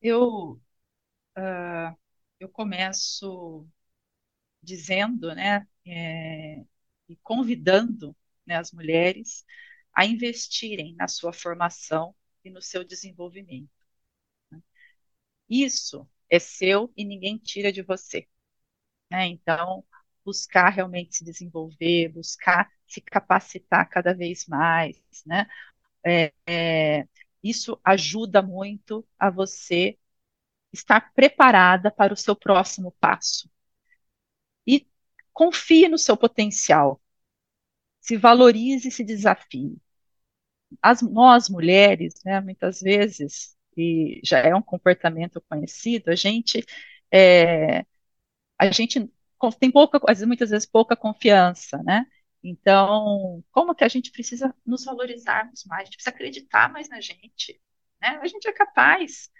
Eu, 0.00 0.60
uh, 1.38 1.96
eu 2.40 2.48
começo 2.48 3.64
dizendo, 4.60 5.32
né, 5.36 5.64
é, 5.86 6.64
e 7.08 7.14
convidando 7.22 8.16
né, 8.44 8.56
as 8.56 8.72
mulheres 8.72 9.44
a 9.94 10.04
investirem 10.04 10.96
na 10.96 11.06
sua 11.06 11.32
formação 11.32 12.12
e 12.44 12.50
no 12.50 12.62
seu 12.62 12.84
desenvolvimento. 12.84 13.70
Né? 14.50 14.60
Isso 15.48 16.08
é 16.30 16.38
seu 16.38 16.92
e 16.96 17.04
ninguém 17.04 17.38
tira 17.38 17.72
de 17.72 17.82
você. 17.82 18.28
Né? 19.10 19.26
Então, 19.28 19.84
buscar 20.24 20.70
realmente 20.70 21.16
se 21.16 21.24
desenvolver, 21.24 22.08
buscar 22.10 22.70
se 22.86 23.00
capacitar 23.00 23.88
cada 23.88 24.14
vez 24.14 24.46
mais, 24.46 24.96
né? 25.26 25.46
É, 26.04 26.32
é, 26.46 27.08
isso 27.42 27.80
ajuda 27.84 28.42
muito 28.42 29.06
a 29.18 29.30
você 29.30 29.98
estar 30.72 31.12
preparada 31.14 31.90
para 31.90 32.14
o 32.14 32.16
seu 32.16 32.36
próximo 32.36 32.92
passo. 33.00 33.50
E 34.66 34.86
confie 35.32 35.88
no 35.88 35.98
seu 35.98 36.16
potencial. 36.16 37.00
Se 38.00 38.16
valorize 38.16 38.88
e 38.88 38.90
se 38.92 39.04
desafie 39.04 39.80
as, 40.80 41.02
nós 41.02 41.48
mulheres, 41.48 42.14
né, 42.24 42.40
muitas 42.40 42.80
vezes, 42.80 43.56
e 43.76 44.20
já 44.24 44.38
é 44.38 44.54
um 44.54 44.62
comportamento 44.62 45.40
conhecido, 45.48 46.10
a 46.10 46.14
gente 46.14 46.64
é, 47.12 47.84
a 48.58 48.70
gente 48.70 49.10
tem 49.58 49.70
pouca, 49.72 50.00
muitas 50.26 50.50
vezes 50.50 50.66
pouca 50.66 50.96
confiança, 50.96 51.78
né? 51.82 52.06
Então, 52.42 53.42
como 53.52 53.74
que 53.74 53.84
a 53.84 53.88
gente 53.88 54.10
precisa 54.10 54.54
nos 54.66 54.84
valorizarmos 54.84 55.64
mais? 55.64 55.82
A 55.82 55.84
gente 55.86 55.96
precisa 55.96 56.14
acreditar 56.14 56.72
mais 56.72 56.88
na 56.88 57.00
gente, 57.00 57.60
né? 58.00 58.18
A 58.22 58.26
gente 58.26 58.46
é 58.48 58.52
capaz, 58.52 59.30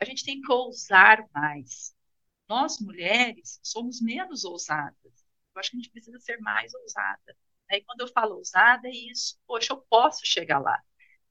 a 0.00 0.04
gente 0.04 0.24
tem 0.24 0.40
que 0.40 0.52
ousar 0.52 1.26
mais. 1.32 1.94
Nós, 2.48 2.78
mulheres, 2.80 3.60
somos 3.62 4.00
menos 4.00 4.44
ousadas. 4.44 5.24
Eu 5.54 5.60
acho 5.60 5.70
que 5.70 5.76
a 5.76 5.80
gente 5.80 5.90
precisa 5.90 6.18
ser 6.20 6.38
mais 6.40 6.72
ousada. 6.74 7.36
Né? 7.70 7.78
E 7.78 7.84
quando 7.84 8.00
eu 8.02 8.08
falo 8.08 8.36
ousada, 8.36 8.88
é 8.88 8.92
isso. 8.92 9.38
Poxa, 9.46 9.72
eu 9.72 9.78
posso 9.88 10.24
chegar 10.26 10.58
lá. 10.58 10.82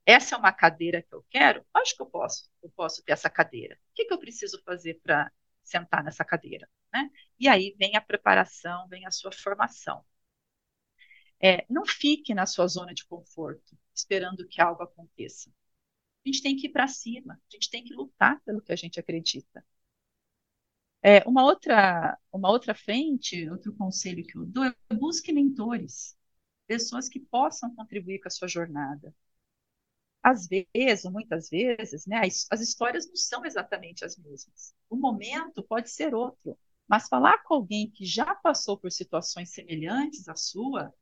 Essa 0.06 0.34
é 0.36 0.38
uma 0.38 0.52
cadeira 0.52 1.02
que 1.02 1.14
eu 1.14 1.24
quero? 1.30 1.66
Acho 1.74 1.96
que 1.96 2.02
eu 2.02 2.06
posso. 2.06 2.50
Eu 2.62 2.70
posso 2.70 3.02
ter 3.04 3.12
essa 3.12 3.30
cadeira. 3.30 3.76
O 3.92 3.94
que, 3.94 4.04
que 4.06 4.12
eu 4.14 4.18
preciso 4.18 4.62
fazer 4.64 5.00
para 5.02 5.32
sentar 5.62 6.04
nessa 6.04 6.24
cadeira? 6.24 6.68
Né? 6.92 7.10
E 7.38 7.48
aí 7.48 7.74
vem 7.78 7.96
a 7.96 8.00
preparação, 8.00 8.88
vem 8.88 9.06
a 9.06 9.10
sua 9.10 9.32
formação. 9.32 10.04
É, 11.40 11.64
não 11.70 11.84
fique 11.86 12.34
na 12.34 12.46
sua 12.46 12.66
zona 12.66 12.94
de 12.94 13.04
conforto, 13.06 13.76
esperando 13.94 14.46
que 14.48 14.60
algo 14.60 14.82
aconteça. 14.82 15.50
A 16.24 16.28
gente 16.28 16.42
tem 16.42 16.56
que 16.56 16.66
ir 16.68 16.70
para 16.72 16.88
cima, 16.88 17.34
a 17.34 17.50
gente 17.54 17.70
tem 17.70 17.84
que 17.84 17.94
lutar 17.94 18.40
pelo 18.42 18.62
que 18.62 18.72
a 18.72 18.76
gente 18.76 19.00
acredita. 19.00 19.64
É, 21.02 21.22
uma 21.28 21.44
outra, 21.44 22.18
uma 22.32 22.50
outra 22.50 22.74
frente, 22.74 23.48
outro 23.50 23.74
conselho 23.74 24.24
que 24.26 24.36
eu 24.38 24.46
dou 24.46 24.64
é 24.64 24.74
busque 24.94 25.32
mentores 25.32 26.16
pessoas 26.66 27.08
que 27.08 27.20
possam 27.20 27.74
contribuir 27.74 28.20
com 28.20 28.28
a 28.28 28.30
sua 28.30 28.48
jornada. 28.48 29.14
Às 30.22 30.46
vezes, 30.46 31.04
ou 31.04 31.10
muitas 31.12 31.50
vezes, 31.50 32.06
né, 32.06 32.22
as, 32.26 32.46
as 32.50 32.60
histórias 32.60 33.06
não 33.06 33.16
são 33.16 33.44
exatamente 33.44 34.04
as 34.04 34.16
mesmas. 34.16 34.74
O 34.88 34.96
momento 34.96 35.62
pode 35.62 35.90
ser 35.90 36.14
outro, 36.14 36.58
mas 36.88 37.08
falar 37.08 37.42
com 37.42 37.54
alguém 37.54 37.90
que 37.90 38.06
já 38.06 38.34
passou 38.34 38.78
por 38.78 38.90
situações 38.90 39.50
semelhantes 39.50 40.26
à 40.28 40.34
sua 40.34 40.94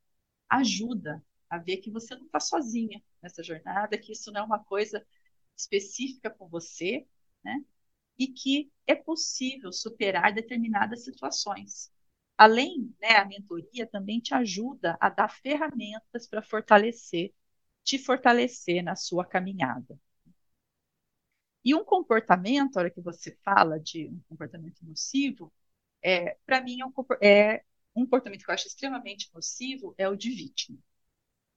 ajuda 0.51 1.25
a 1.51 1.59
ver 1.59 1.79
que 1.79 1.91
você 1.91 2.15
não 2.17 2.27
está 2.27 2.41
sozinha 2.41 3.03
nessa 3.23 3.43
jornada, 3.43 3.99
que 3.99 4.13
isso 4.13 4.33
não 4.33 4.43
é 4.43 4.45
uma 4.45 4.65
coisa 4.65 5.05
específica 5.57 6.31
com 6.31 6.49
você, 6.49 7.07
né? 7.45 7.65
E 8.19 8.29
que 8.29 8.73
é 8.87 8.95
possível 8.95 9.73
superar 9.73 10.35
determinadas 10.35 11.05
situações. 11.05 11.93
Além, 12.43 12.93
né, 13.01 13.11
a 13.19 13.25
mentoria 13.25 13.87
também 13.87 14.19
te 14.19 14.35
ajuda 14.35 14.97
a 15.01 15.09
dar 15.09 15.29
ferramentas 15.29 16.27
para 16.27 16.43
fortalecer, 16.43 17.33
te 17.85 17.99
fortalecer 18.01 18.83
na 18.83 18.97
sua 18.97 19.25
caminhada. 19.25 19.97
E 21.65 21.73
um 21.73 21.85
comportamento, 21.85 22.77
a 22.77 22.81
hora 22.81 22.91
que 22.91 23.01
você 23.01 23.37
fala 23.45 23.79
de 23.79 24.09
um 24.09 24.21
comportamento 24.29 24.85
nocivo, 24.85 25.53
é, 26.03 26.37
para 26.45 26.61
mim 26.61 26.81
é 26.81 26.85
um, 26.85 26.93
é 27.23 27.65
um 27.95 28.03
comportamento 28.03 28.45
que 28.45 28.51
eu 28.51 28.55
acho 28.55 28.67
extremamente 28.67 29.31
nocivo 29.33 29.95
é 29.97 30.09
o 30.09 30.17
de 30.17 30.31
vítima. 30.31 30.81